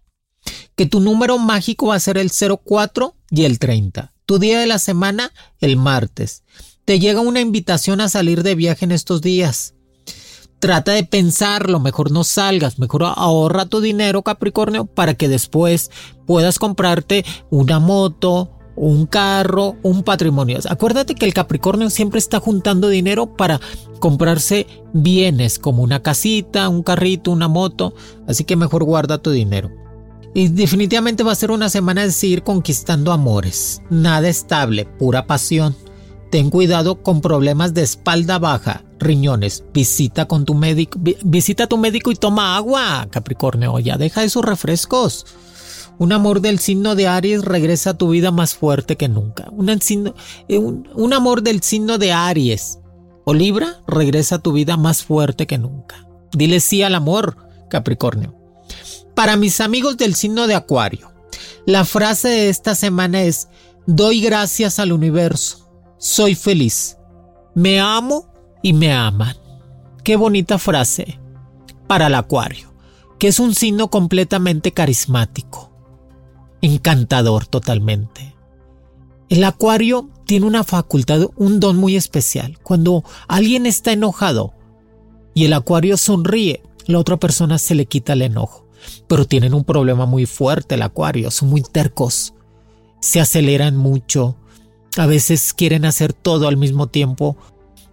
Que 0.76 0.88
tu 0.88 1.02
número 1.02 1.38
mágico 1.38 1.90
va 1.90 1.96
a 1.96 2.00
ser 2.00 2.18
el 2.18 2.32
04 2.32 3.16
y 3.30 3.44
el 3.44 3.60
30. 3.60 4.12
Tu 4.26 4.40
día 4.40 4.60
de 4.60 4.66
la 4.66 4.80
semana, 4.80 5.32
el 5.60 5.78
martes. 5.78 6.42
Te 6.84 7.00
llega 7.00 7.22
una 7.22 7.42
invitación 7.42 8.02
a 8.02 8.10
salir 8.10 8.42
de 8.42 8.56
viaje 8.56 8.86
en 8.86 8.92
estos 8.92 9.22
días. 9.22 9.76
Trata 10.64 10.94
de 10.94 11.04
pensarlo, 11.04 11.82
mejor 11.82 12.10
no 12.10 12.24
salgas, 12.24 12.80
mejor 12.80 13.04
ahorra 13.04 13.66
tu 13.66 13.82
dinero 13.82 14.22
Capricornio 14.22 14.86
para 14.86 15.14
que 15.14 15.28
después 15.28 15.92
puedas 16.26 16.58
comprarte 16.58 17.26
una 17.50 17.80
moto, 17.80 18.50
un 18.78 19.06
carro, 19.06 19.76
un 19.84 20.04
patrimonio. 20.04 20.60
Acuérdate 20.70 21.16
que 21.16 21.26
el 21.26 21.34
Capricornio 21.34 21.90
siempre 21.90 22.20
está 22.20 22.40
juntando 22.40 22.88
dinero 22.88 23.36
para 23.36 23.60
comprarse 24.00 24.66
bienes 24.94 25.60
como 25.60 25.84
una 25.84 26.02
casita, 26.02 26.70
un 26.70 26.82
carrito, 26.82 27.32
una 27.32 27.50
moto, 27.50 27.94
así 28.26 28.46
que 28.46 28.56
mejor 28.56 28.86
guarda 28.86 29.18
tu 29.18 29.32
dinero. 29.32 29.70
Y 30.34 30.48
definitivamente 30.48 31.24
va 31.24 31.34
a 31.34 31.36
ser 31.36 31.52
una 31.52 31.68
semana 31.68 32.04
de 32.04 32.12
seguir 32.14 32.42
conquistando 32.42 33.12
amores. 33.12 33.82
Nada 33.90 34.30
estable, 34.30 34.86
pura 34.86 35.28
pasión. 35.28 35.76
Ten 36.34 36.50
cuidado 36.50 37.04
con 37.04 37.22
problemas 37.22 37.76
de 37.76 37.84
espalda 37.84 38.40
baja, 38.40 38.84
riñones. 38.98 39.64
Visita 39.72 40.26
con 40.26 40.46
tu 40.46 40.56
médico, 40.56 40.98
visita 41.24 41.66
a 41.66 41.68
tu 41.68 41.78
médico 41.78 42.12
y 42.12 42.16
toma 42.16 42.58
agua, 42.58 43.08
Capricornio. 43.12 43.78
Ya 43.78 43.98
deja 43.98 44.24
esos 44.24 44.44
refrescos. 44.44 45.28
Un 46.00 46.12
amor 46.12 46.42
del 46.42 46.58
signo 46.58 46.96
de 46.96 47.08
Aries 47.08 47.46
regresa 47.46 47.92
a 47.92 47.98
tu 48.00 48.10
vida 48.10 48.32
más 48.32 48.56
fuerte 48.56 48.98
que 48.98 49.10
nunca. 49.10 49.48
Un, 49.52 49.70
eh, 49.70 50.58
un, 50.58 51.14
amor 51.14 51.44
del 51.44 51.62
signo 51.62 52.00
de 52.00 52.14
Aries 52.14 52.80
o 53.26 53.36
Libra 53.36 53.84
regresa 53.86 54.38
a 54.38 54.40
tu 54.40 54.54
vida 54.54 54.76
más 54.76 55.04
fuerte 55.04 55.46
que 55.46 55.60
nunca. 55.60 56.08
Dile 56.32 56.62
sí 56.62 56.82
al 56.82 56.96
amor, 56.96 57.38
Capricornio. 57.70 58.36
Para 59.14 59.36
mis 59.36 59.62
amigos 59.62 59.98
del 59.98 60.16
signo 60.16 60.48
de 60.48 60.56
Acuario, 60.56 61.12
la 61.68 61.86
frase 61.86 62.30
de 62.30 62.50
esta 62.50 62.74
semana 62.74 63.22
es, 63.22 63.50
doy 63.86 64.20
gracias 64.20 64.80
al 64.80 64.94
universo, 64.94 65.63
soy 66.04 66.36
feliz, 66.36 66.98
me 67.56 67.80
amo 67.80 68.26
y 68.62 68.74
me 68.74 68.92
aman. 68.92 69.38
Qué 70.04 70.18
bonita 70.18 70.60
frase 70.60 71.18
para 71.88 72.08
el 72.08 72.16
Acuario, 72.16 72.74
que 73.18 73.30
es 73.30 73.40
un 73.40 73.56
signo 73.56 73.90
completamente 73.90 74.74
carismático 74.74 75.72
encantador 76.60 77.46
totalmente. 77.46 78.36
El 79.30 79.46
acuario 79.46 80.10
tiene 80.26 80.46
una 80.46 80.64
facultad, 80.64 81.28
un 81.38 81.60
don 81.60 81.78
muy 81.78 81.96
especial. 81.96 82.58
Cuando 82.64 83.04
alguien 83.28 83.66
está 83.66 83.92
enojado 83.92 84.54
y 85.34 85.46
el 85.46 85.54
acuario 85.54 85.98
sonríe, 85.98 86.64
la 86.86 87.00
otra 87.00 87.18
persona 87.18 87.58
se 87.58 87.76
le 87.76 87.86
quita 87.86 88.14
el 88.14 88.24
enojo. 88.24 88.68
Pero 89.08 89.26
tienen 89.26 89.54
un 89.54 89.64
problema 89.64 90.06
muy 90.06 90.26
fuerte 90.26 90.76
el 90.76 90.82
acuario, 90.82 91.32
son 91.32 91.50
muy 91.50 91.62
tercos, 91.62 92.34
se 93.02 93.20
aceleran 93.20 93.76
mucho, 93.76 94.38
a 94.98 95.06
veces 95.06 95.54
quieren 95.54 95.86
hacer 95.86 96.14
todo 96.14 96.48
al 96.48 96.58
mismo 96.58 96.88
tiempo 96.88 97.38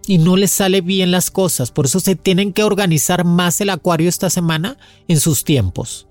y 0.07 0.17
no 0.17 0.35
les 0.35 0.51
sale 0.51 0.81
bien 0.81 1.11
las 1.11 1.31
cosas, 1.31 1.71
por 1.71 1.85
eso 1.85 1.99
se 1.99 2.15
tienen 2.15 2.53
que 2.53 2.63
organizar 2.63 3.23
más 3.23 3.61
el 3.61 3.69
acuario 3.69 4.09
esta 4.09 4.29
semana 4.29 4.77
en 5.07 5.19
sus 5.19 5.43
tiempos. 5.43 6.07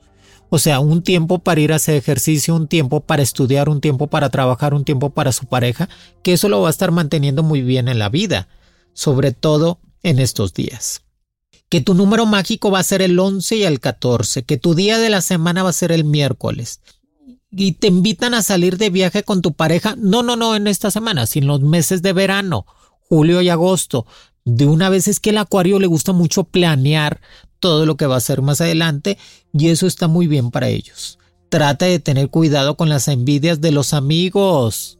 O 0.48 0.58
sea, 0.58 0.80
un 0.80 1.02
tiempo 1.02 1.38
para 1.38 1.60
ir 1.60 1.72
a 1.72 1.76
hacer 1.76 1.94
ejercicio, 1.94 2.56
un 2.56 2.66
tiempo 2.66 3.00
para 3.00 3.22
estudiar, 3.22 3.68
un 3.68 3.80
tiempo 3.80 4.08
para 4.08 4.30
trabajar, 4.30 4.74
un 4.74 4.84
tiempo 4.84 5.10
para 5.10 5.32
su 5.32 5.46
pareja, 5.46 5.88
que 6.22 6.32
eso 6.32 6.48
lo 6.48 6.60
va 6.60 6.68
a 6.68 6.72
estar 6.72 6.90
manteniendo 6.90 7.44
muy 7.44 7.62
bien 7.62 7.86
en 7.86 8.00
la 8.00 8.08
vida, 8.08 8.48
sobre 8.92 9.32
todo 9.32 9.78
en 10.02 10.18
estos 10.18 10.52
días. 10.52 11.02
Que 11.68 11.80
tu 11.80 11.94
número 11.94 12.26
mágico 12.26 12.72
va 12.72 12.80
a 12.80 12.84
ser 12.84 13.00
el 13.00 13.16
11 13.16 13.56
y 13.56 13.62
el 13.62 13.78
14, 13.78 14.42
que 14.42 14.56
tu 14.56 14.74
día 14.74 14.98
de 14.98 15.08
la 15.08 15.20
semana 15.20 15.62
va 15.62 15.70
a 15.70 15.74
ser 15.74 15.92
el 15.92 16.04
miércoles. 16.04 16.80
Y 17.50 17.72
te 17.72 17.88
invitan 17.88 18.34
a 18.34 18.42
salir 18.42 18.76
de 18.76 18.90
viaje 18.90 19.22
con 19.24 19.42
tu 19.42 19.52
pareja, 19.52 19.96
no, 19.98 20.22
no, 20.22 20.36
no 20.36 20.54
en 20.54 20.66
esta 20.66 20.90
semana, 20.90 21.26
sino 21.26 21.56
en 21.56 21.62
los 21.62 21.68
meses 21.68 22.02
de 22.02 22.12
verano, 22.12 22.64
julio 23.08 23.42
y 23.42 23.48
agosto. 23.48 24.06
De 24.44 24.66
una 24.66 24.88
vez 24.88 25.08
es 25.08 25.20
que 25.20 25.30
el 25.30 25.38
acuario 25.38 25.78
le 25.78 25.86
gusta 25.86 26.12
mucho 26.12 26.44
planear 26.44 27.20
todo 27.58 27.86
lo 27.86 27.96
que 27.96 28.06
va 28.06 28.16
a 28.16 28.20
ser 28.20 28.42
más 28.42 28.60
adelante 28.60 29.18
y 29.52 29.68
eso 29.68 29.86
está 29.86 30.08
muy 30.08 30.26
bien 30.26 30.50
para 30.50 30.68
ellos. 30.68 31.18
Trata 31.50 31.86
de 31.86 31.98
tener 31.98 32.30
cuidado 32.30 32.76
con 32.76 32.88
las 32.88 33.08
envidias 33.08 33.60
de 33.60 33.72
los 33.72 33.92
amigos. 33.92 34.98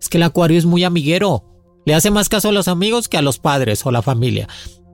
Es 0.00 0.08
que 0.08 0.18
el 0.18 0.22
acuario 0.22 0.58
es 0.58 0.64
muy 0.64 0.84
amiguero. 0.84 1.44
Le 1.84 1.94
hace 1.94 2.10
más 2.10 2.28
caso 2.28 2.50
a 2.50 2.52
los 2.52 2.68
amigos 2.68 3.08
que 3.08 3.18
a 3.18 3.22
los 3.22 3.38
padres 3.38 3.84
o 3.84 3.90
la 3.90 4.02
familia. 4.02 4.48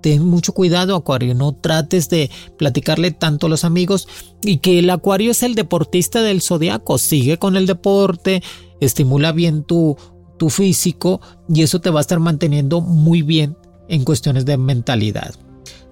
Ten 0.05 0.25
mucho 0.25 0.53
cuidado, 0.53 0.95
Acuario. 0.95 1.35
No 1.35 1.53
trates 1.53 2.11
de 2.11 2.31
platicarle 2.59 3.11
tanto 3.11 3.47
a 3.47 3.51
los 3.51 3.65
amigos. 3.65 4.07
Y 4.43 4.59
que 4.59 4.79
el 4.79 4.91
Acuario 4.91 5.31
es 5.31 5.43
el 5.43 5.55
deportista 5.55 6.23
del 6.23 6.43
zodiaco. 6.43 6.99
Sigue 6.99 7.39
con 7.39 7.57
el 7.57 7.67
deporte, 7.67 8.43
estimula 8.81 9.33
bien 9.33 9.65
tu, 9.65 9.97
tu 10.39 10.51
físico 10.51 11.21
y 11.49 11.63
eso 11.63 11.81
te 11.81 11.89
va 11.89 12.01
a 12.01 12.03
estar 12.03 12.21
manteniendo 12.21 12.83
muy 12.83 13.23
bien 13.23 13.57
en 13.89 14.05
cuestiones 14.05 14.45
de 14.45 14.59
mentalidad 14.59 15.35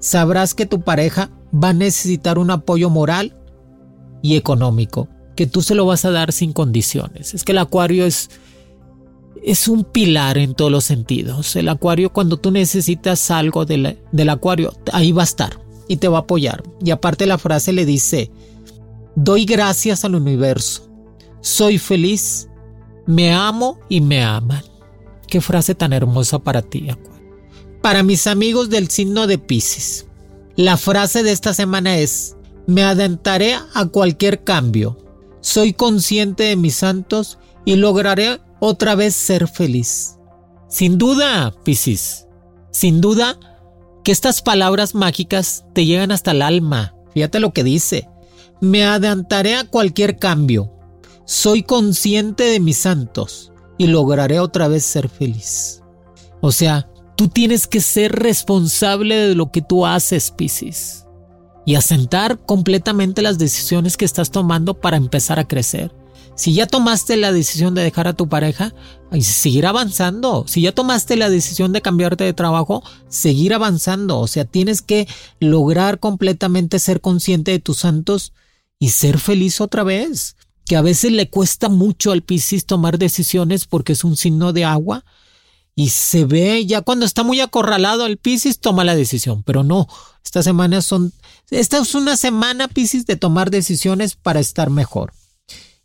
sabrás 0.02 0.54
que 0.54 0.66
tu 0.66 0.82
pareja 0.82 1.30
va 1.54 1.70
a 1.70 1.72
necesitar 1.72 2.38
un 2.38 2.50
apoyo 2.50 2.90
moral 2.90 3.34
y 4.20 4.36
económico, 4.36 5.08
que 5.36 5.46
tú 5.46 5.62
se 5.62 5.74
lo 5.74 5.86
vas 5.86 6.04
a 6.04 6.10
dar 6.10 6.32
sin 6.32 6.52
condiciones. 6.52 7.34
Es 7.34 7.44
que 7.44 7.52
el 7.52 7.58
acuario 7.58 8.04
es, 8.04 8.30
es 9.42 9.66
un 9.68 9.84
pilar 9.84 10.38
en 10.38 10.54
todos 10.54 10.70
los 10.70 10.84
sentidos. 10.84 11.56
El 11.56 11.68
acuario 11.68 12.12
cuando 12.12 12.36
tú 12.36 12.50
necesitas 12.50 13.30
algo 13.30 13.64
del, 13.64 13.98
acuario, 14.28 14.72
ahí 14.92 15.12
va 15.12 15.22
a 15.22 15.24
estar 15.24 15.58
y 15.88 15.96
te 15.96 16.08
va 16.08 16.18
a 16.18 16.20
apoyar. 16.22 16.62
Y 16.82 16.90
aparte 16.90 17.26
la 17.26 17.38
frase 17.38 17.72
le 17.72 17.84
dice, 17.84 18.30
doy 19.16 19.44
gracias 19.44 20.04
al 20.04 20.14
universo, 20.14 20.88
soy 21.40 21.78
feliz, 21.78 22.48
me 23.06 23.32
amo 23.32 23.78
y 23.88 24.00
me 24.00 24.22
aman. 24.22 24.62
Qué 25.26 25.40
frase 25.40 25.74
tan 25.74 25.92
hermosa 25.92 26.38
para 26.38 26.62
ti, 26.62 26.88
Acuario. 26.90 27.12
Para 27.80 28.02
mis 28.02 28.26
amigos 28.26 28.70
del 28.70 28.88
signo 28.88 29.26
de 29.26 29.38
Pisces, 29.38 30.06
la 30.54 30.76
frase 30.76 31.22
de 31.22 31.32
esta 31.32 31.52
semana 31.52 31.98
es, 31.98 32.36
me 32.66 32.84
adentraré 32.84 33.54
a 33.74 33.86
cualquier 33.86 34.44
cambio, 34.44 34.98
soy 35.40 35.72
consciente 35.72 36.44
de 36.44 36.56
mis 36.56 36.76
santos 36.76 37.38
y 37.64 37.76
lograré 37.76 38.40
otra 38.60 38.94
vez 38.94 39.14
ser 39.14 39.48
feliz. 39.48 40.18
Sin 40.68 40.98
duda, 40.98 41.54
Pisces, 41.64 42.26
sin 42.70 43.00
duda 43.00 43.38
que 44.04 44.12
estas 44.12 44.42
palabras 44.42 44.94
mágicas 44.94 45.64
te 45.74 45.84
llegan 45.84 46.12
hasta 46.12 46.30
el 46.32 46.42
alma. 46.42 46.94
Fíjate 47.14 47.40
lo 47.40 47.52
que 47.52 47.64
dice. 47.64 48.08
Me 48.60 48.84
adentraré 48.84 49.56
a 49.56 49.64
cualquier 49.64 50.18
cambio. 50.18 50.72
Soy 51.24 51.62
consciente 51.62 52.44
de 52.44 52.60
mis 52.60 52.78
santos 52.78 53.52
y 53.78 53.86
lograré 53.86 54.40
otra 54.40 54.68
vez 54.68 54.84
ser 54.84 55.08
feliz. 55.08 55.82
O 56.40 56.52
sea, 56.52 56.88
Tú 57.16 57.28
tienes 57.28 57.66
que 57.66 57.80
ser 57.80 58.12
responsable 58.12 59.14
de 59.14 59.34
lo 59.34 59.52
que 59.52 59.62
tú 59.62 59.86
haces, 59.86 60.30
Piscis, 60.30 61.06
y 61.64 61.74
asentar 61.74 62.44
completamente 62.44 63.22
las 63.22 63.38
decisiones 63.38 63.96
que 63.96 64.04
estás 64.04 64.30
tomando 64.30 64.80
para 64.80 64.96
empezar 64.96 65.38
a 65.38 65.46
crecer. 65.46 65.94
Si 66.42 66.54
ya 66.54 66.66
tomaste 66.66 67.16
la 67.16 67.30
decisión 67.30 67.72
de 67.76 67.82
dejar 67.82 68.08
a 68.08 68.14
tu 68.14 68.28
pareja, 68.28 68.74
seguir 69.20 69.64
avanzando. 69.64 70.44
Si 70.48 70.62
ya 70.62 70.72
tomaste 70.72 71.16
la 71.16 71.30
decisión 71.30 71.72
de 71.72 71.82
cambiarte 71.82 72.24
de 72.24 72.32
trabajo, 72.32 72.82
seguir 73.08 73.54
avanzando. 73.54 74.18
O 74.18 74.26
sea, 74.26 74.44
tienes 74.44 74.82
que 74.82 75.06
lograr 75.38 76.00
completamente 76.00 76.80
ser 76.80 77.00
consciente 77.00 77.52
de 77.52 77.60
tus 77.60 77.76
santos 77.76 78.32
y 78.80 78.88
ser 78.88 79.20
feliz 79.20 79.60
otra 79.60 79.84
vez. 79.84 80.34
Que 80.66 80.74
a 80.74 80.82
veces 80.82 81.12
le 81.12 81.30
cuesta 81.30 81.68
mucho 81.68 82.10
al 82.10 82.22
Piscis 82.22 82.66
tomar 82.66 82.98
decisiones 82.98 83.66
porque 83.66 83.92
es 83.92 84.02
un 84.02 84.16
signo 84.16 84.52
de 84.52 84.64
agua 84.64 85.04
y 85.76 85.90
se 85.90 86.24
ve 86.24 86.66
ya 86.66 86.80
cuando 86.80 87.06
está 87.06 87.22
muy 87.22 87.38
acorralado 87.38 88.04
el 88.04 88.16
Piscis 88.16 88.58
toma 88.58 88.82
la 88.82 88.96
decisión, 88.96 89.44
pero 89.44 89.62
no, 89.62 89.86
estas 90.24 90.44
semanas 90.44 90.86
son, 90.86 91.12
esta 91.50 91.78
es 91.78 91.94
una 91.94 92.16
semana 92.16 92.66
Piscis 92.66 93.06
de 93.06 93.14
tomar 93.14 93.52
decisiones 93.52 94.16
para 94.16 94.40
estar 94.40 94.70
mejor 94.70 95.12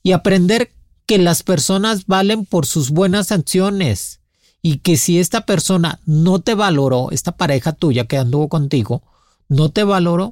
y 0.07 0.13
aprender 0.13 0.71
que 1.05 1.17
las 1.17 1.43
personas 1.43 2.05
valen 2.05 2.45
por 2.45 2.65
sus 2.65 2.91
buenas 2.91 3.33
acciones 3.33 4.21
y 4.61 4.77
que 4.77 4.95
si 4.95 5.19
esta 5.19 5.45
persona 5.45 5.99
no 6.05 6.39
te 6.39 6.55
valoró, 6.55 7.09
esta 7.11 7.33
pareja 7.33 7.73
tuya 7.73 8.05
que 8.05 8.17
anduvo 8.17 8.47
contigo, 8.47 9.03
no 9.49 9.67
te 9.67 9.83
valoró, 9.83 10.31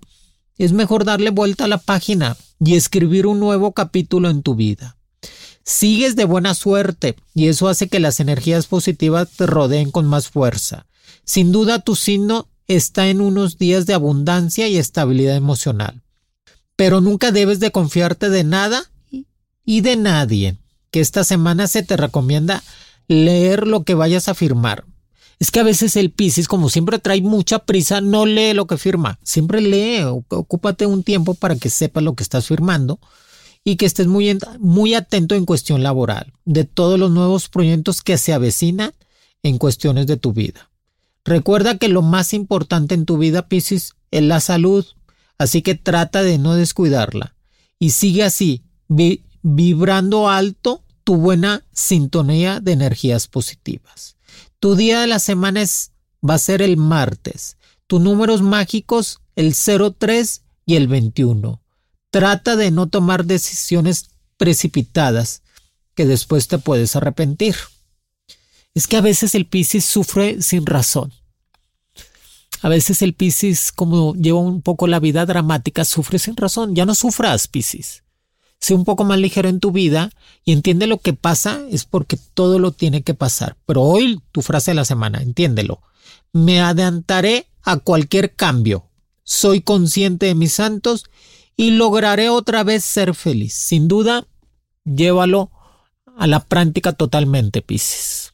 es 0.57 0.71
mejor 0.71 1.03
darle 1.03 1.29
vuelta 1.29 1.65
a 1.65 1.67
la 1.67 1.77
página 1.77 2.37
y 2.57 2.75
escribir 2.75 3.27
un 3.27 3.41
nuevo 3.41 3.73
capítulo 3.73 4.29
en 4.29 4.43
tu 4.43 4.55
vida. 4.55 4.95
Sigues 5.65 6.15
de 6.15 6.23
buena 6.23 6.53
suerte 6.53 7.17
y 7.33 7.49
eso 7.49 7.67
hace 7.67 7.89
que 7.89 7.99
las 7.99 8.21
energías 8.21 8.67
positivas 8.67 9.29
te 9.31 9.45
rodeen 9.45 9.91
con 9.91 10.05
más 10.05 10.29
fuerza. 10.29 10.85
Sin 11.25 11.51
duda 11.51 11.79
tu 11.79 11.97
signo 11.97 12.47
está 12.67 13.09
en 13.09 13.19
unos 13.19 13.57
días 13.57 13.85
de 13.87 13.93
abundancia 13.93 14.69
y 14.69 14.77
estabilidad 14.77 15.35
emocional. 15.35 16.01
Pero 16.77 17.01
nunca 17.01 17.33
debes 17.33 17.59
de 17.59 17.71
confiarte 17.71 18.29
de 18.29 18.45
nada 18.45 18.89
y 19.65 19.81
de 19.81 19.95
nadie. 19.97 20.57
Que 20.91 21.01
esta 21.01 21.23
semana 21.23 21.67
se 21.67 21.83
te 21.83 21.97
recomienda 21.97 22.63
leer 23.07 23.67
lo 23.67 23.83
que 23.83 23.95
vayas 23.95 24.29
a 24.29 24.33
firmar. 24.33 24.85
Es 25.39 25.51
que 25.51 25.59
a 25.59 25.63
veces 25.63 25.95
el 25.97 26.11
Piscis, 26.11 26.47
como 26.47 26.69
siempre 26.69 26.99
trae 26.99 27.21
mucha 27.21 27.59
prisa, 27.59 27.99
no 27.99 28.25
lee 28.25 28.53
lo 28.53 28.67
que 28.67 28.77
firma. 28.77 29.19
Siempre 29.23 29.59
lee, 29.59 30.03
ocúpate 30.03 30.85
un 30.85 31.03
tiempo 31.03 31.33
para 31.33 31.57
que 31.57 31.69
sepas 31.69 32.03
lo 32.03 32.15
que 32.15 32.23
estás 32.23 32.47
firmando 32.47 32.99
y 33.65 33.75
que 33.75 33.85
estés 33.85 34.07
muy, 34.07 34.37
muy 34.59 34.93
atento 34.93 35.35
en 35.35 35.45
cuestión 35.45 35.83
laboral, 35.83 36.31
de 36.45 36.63
todos 36.63 36.99
los 36.99 37.11
nuevos 37.11 37.49
proyectos 37.49 38.01
que 38.01 38.17
se 38.17 38.31
avecinan 38.31 38.93
en 39.43 39.57
cuestiones 39.57 40.07
de 40.07 40.17
tu 40.17 40.31
vida. 40.31 40.69
Recuerda 41.25 41.77
que 41.77 41.89
lo 41.89 42.03
más 42.03 42.33
importante 42.33 42.93
en 42.93 43.05
tu 43.05 43.17
vida, 43.17 43.47
Piscis, 43.47 43.95
es 44.11 44.21
la 44.21 44.39
salud, 44.39 44.85
así 45.39 45.63
que 45.63 45.75
trata 45.75 46.21
de 46.21 46.37
no 46.37 46.53
descuidarla 46.53 47.35
y 47.79 47.89
sigue 47.89 48.23
así, 48.23 48.63
vibrando 49.47 50.27
alto 50.27 50.83
tu 51.03 51.17
buena 51.17 51.63
sintonía 51.71 52.59
de 52.59 52.71
energías 52.71 53.27
positivas. 53.27 54.17
Tu 54.59 54.75
día 54.75 55.01
de 55.01 55.07
la 55.07 55.19
semana 55.19 55.61
es, 55.61 55.91
va 56.27 56.33
a 56.33 56.39
ser 56.39 56.63
el 56.63 56.77
martes. 56.77 57.57
Tus 57.85 58.01
números 58.01 58.41
mágicos 58.41 59.21
el 59.35 59.53
03 59.53 60.41
y 60.65 60.75
el 60.75 60.87
21. 60.87 61.61
Trata 62.09 62.55
de 62.55 62.71
no 62.71 62.87
tomar 62.87 63.25
decisiones 63.25 64.09
precipitadas 64.37 65.43
que 65.93 66.05
después 66.05 66.47
te 66.47 66.57
puedes 66.57 66.95
arrepentir 66.95 67.55
es 68.75 68.87
que 68.87 68.97
a 68.97 69.01
veces 69.01 69.33
el 69.33 69.47
Piscis 69.47 69.85
sufre 69.85 70.41
sin 70.41 70.65
razón. 70.65 71.13
A 72.61 72.69
veces 72.69 73.01
el 73.01 73.13
Piscis, 73.13 73.71
como 73.71 74.13
lleva 74.15 74.39
un 74.39 74.61
poco 74.61 74.87
la 74.87 74.99
vida 74.99 75.25
dramática, 75.25 75.85
sufre 75.85 76.19
sin 76.19 76.35
razón. 76.35 76.75
Ya 76.75 76.85
no 76.85 76.93
sufras, 76.93 77.47
Piscis. 77.47 78.03
Sé 78.65 78.73
un 78.73 78.83
poco 78.83 79.03
más 79.03 79.19
ligero 79.19 79.47
en 79.47 79.59
tu 79.59 79.71
vida 79.71 80.09
y 80.43 80.51
entiende 80.51 80.87
lo 80.87 80.97
que 80.97 81.13
pasa 81.13 81.61
es 81.69 81.85
porque 81.85 82.17
todo 82.33 82.57
lo 82.57 82.71
tiene 82.71 83.03
que 83.03 83.13
pasar. 83.13 83.57
Pero 83.67 83.83
hoy 83.83 84.19
tu 84.31 84.41
frase 84.41 84.71
de 84.71 84.75
la 84.75 84.85
semana, 84.85 85.21
entiéndelo. 85.21 85.83
Me 86.33 86.61
adelantaré 86.61 87.45
a 87.61 87.77
cualquier 87.77 88.33
cambio. 88.33 88.89
Soy 89.23 89.61
consciente 89.61 90.25
de 90.25 90.33
mis 90.33 90.53
santos 90.53 91.03
y 91.55 91.69
lograré 91.77 92.29
otra 92.29 92.63
vez 92.63 92.83
ser 92.83 93.13
feliz. 93.13 93.53
Sin 93.53 93.87
duda, 93.87 94.25
llévalo 94.83 95.51
a 96.17 96.25
la 96.25 96.39
práctica 96.39 96.91
totalmente, 96.91 97.61
Piscis. 97.61 98.33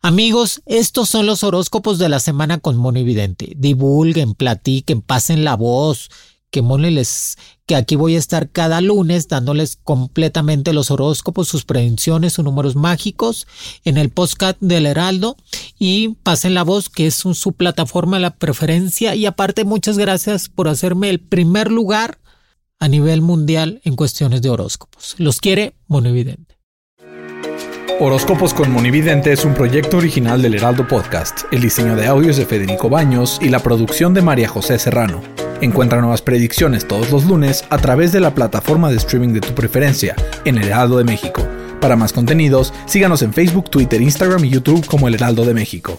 Amigos, 0.00 0.62
estos 0.64 1.10
son 1.10 1.26
los 1.26 1.44
horóscopos 1.44 1.98
de 1.98 2.08
la 2.08 2.20
semana 2.20 2.56
con 2.56 2.78
Moni 2.78 3.04
Vidente. 3.04 3.52
Divulguen, 3.54 4.32
platiquen, 4.32 5.02
pasen 5.02 5.44
la 5.44 5.56
voz, 5.56 6.08
que 6.50 6.62
les, 6.62 7.36
que 7.66 7.76
aquí 7.76 7.96
voy 7.96 8.16
a 8.16 8.18
estar 8.18 8.50
cada 8.50 8.80
lunes 8.80 9.28
dándoles 9.28 9.78
completamente 9.82 10.72
los 10.72 10.90
horóscopos, 10.90 11.48
sus 11.48 11.64
predicciones, 11.64 12.34
sus 12.34 12.44
números 12.44 12.76
mágicos 12.76 13.46
en 13.84 13.96
el 13.96 14.10
podcast 14.10 14.58
del 14.60 14.86
Heraldo 14.86 15.36
y 15.78 16.16
pasen 16.22 16.54
la 16.54 16.64
voz, 16.64 16.88
que 16.88 17.06
es 17.06 17.14
su 17.14 17.52
plataforma 17.52 18.18
la 18.18 18.34
preferencia 18.36 19.14
y 19.14 19.26
aparte 19.26 19.64
muchas 19.64 19.98
gracias 19.98 20.48
por 20.48 20.68
hacerme 20.68 21.10
el 21.10 21.20
primer 21.20 21.70
lugar 21.70 22.18
a 22.78 22.88
nivel 22.88 23.22
mundial 23.22 23.80
en 23.84 23.94
cuestiones 23.94 24.42
de 24.42 24.50
horóscopos. 24.50 25.14
Los 25.18 25.40
quiere 25.40 25.74
Moni 25.86 26.12
Vidente. 26.12 26.60
Horóscopos 28.02 28.54
con 28.54 28.72
Monividente 28.72 29.30
es 29.30 29.44
un 29.44 29.52
proyecto 29.52 29.98
original 29.98 30.40
del 30.40 30.54
Heraldo 30.54 30.88
Podcast. 30.88 31.42
El 31.52 31.60
diseño 31.60 31.96
de 31.96 32.06
audios 32.06 32.38
de 32.38 32.46
Federico 32.46 32.88
Baños 32.88 33.38
y 33.42 33.50
la 33.50 33.58
producción 33.58 34.14
de 34.14 34.22
María 34.22 34.48
José 34.48 34.78
Serrano. 34.78 35.20
Encuentra 35.60 36.00
nuevas 36.00 36.22
predicciones 36.22 36.88
todos 36.88 37.10
los 37.10 37.26
lunes 37.26 37.64
a 37.68 37.76
través 37.76 38.12
de 38.12 38.20
la 38.20 38.34
plataforma 38.34 38.90
de 38.90 38.96
streaming 38.96 39.34
de 39.34 39.40
tu 39.40 39.54
preferencia 39.54 40.16
en 40.46 40.56
El 40.56 40.68
Heraldo 40.68 40.96
de 40.96 41.04
México. 41.04 41.46
Para 41.82 41.96
más 41.96 42.14
contenidos, 42.14 42.72
síganos 42.86 43.20
en 43.20 43.34
Facebook, 43.34 43.70
Twitter, 43.70 44.00
Instagram 44.00 44.44
y 44.46 44.50
YouTube 44.50 44.86
como 44.86 45.06
El 45.06 45.14
Heraldo 45.14 45.44
de 45.44 45.52
México. 45.52 45.98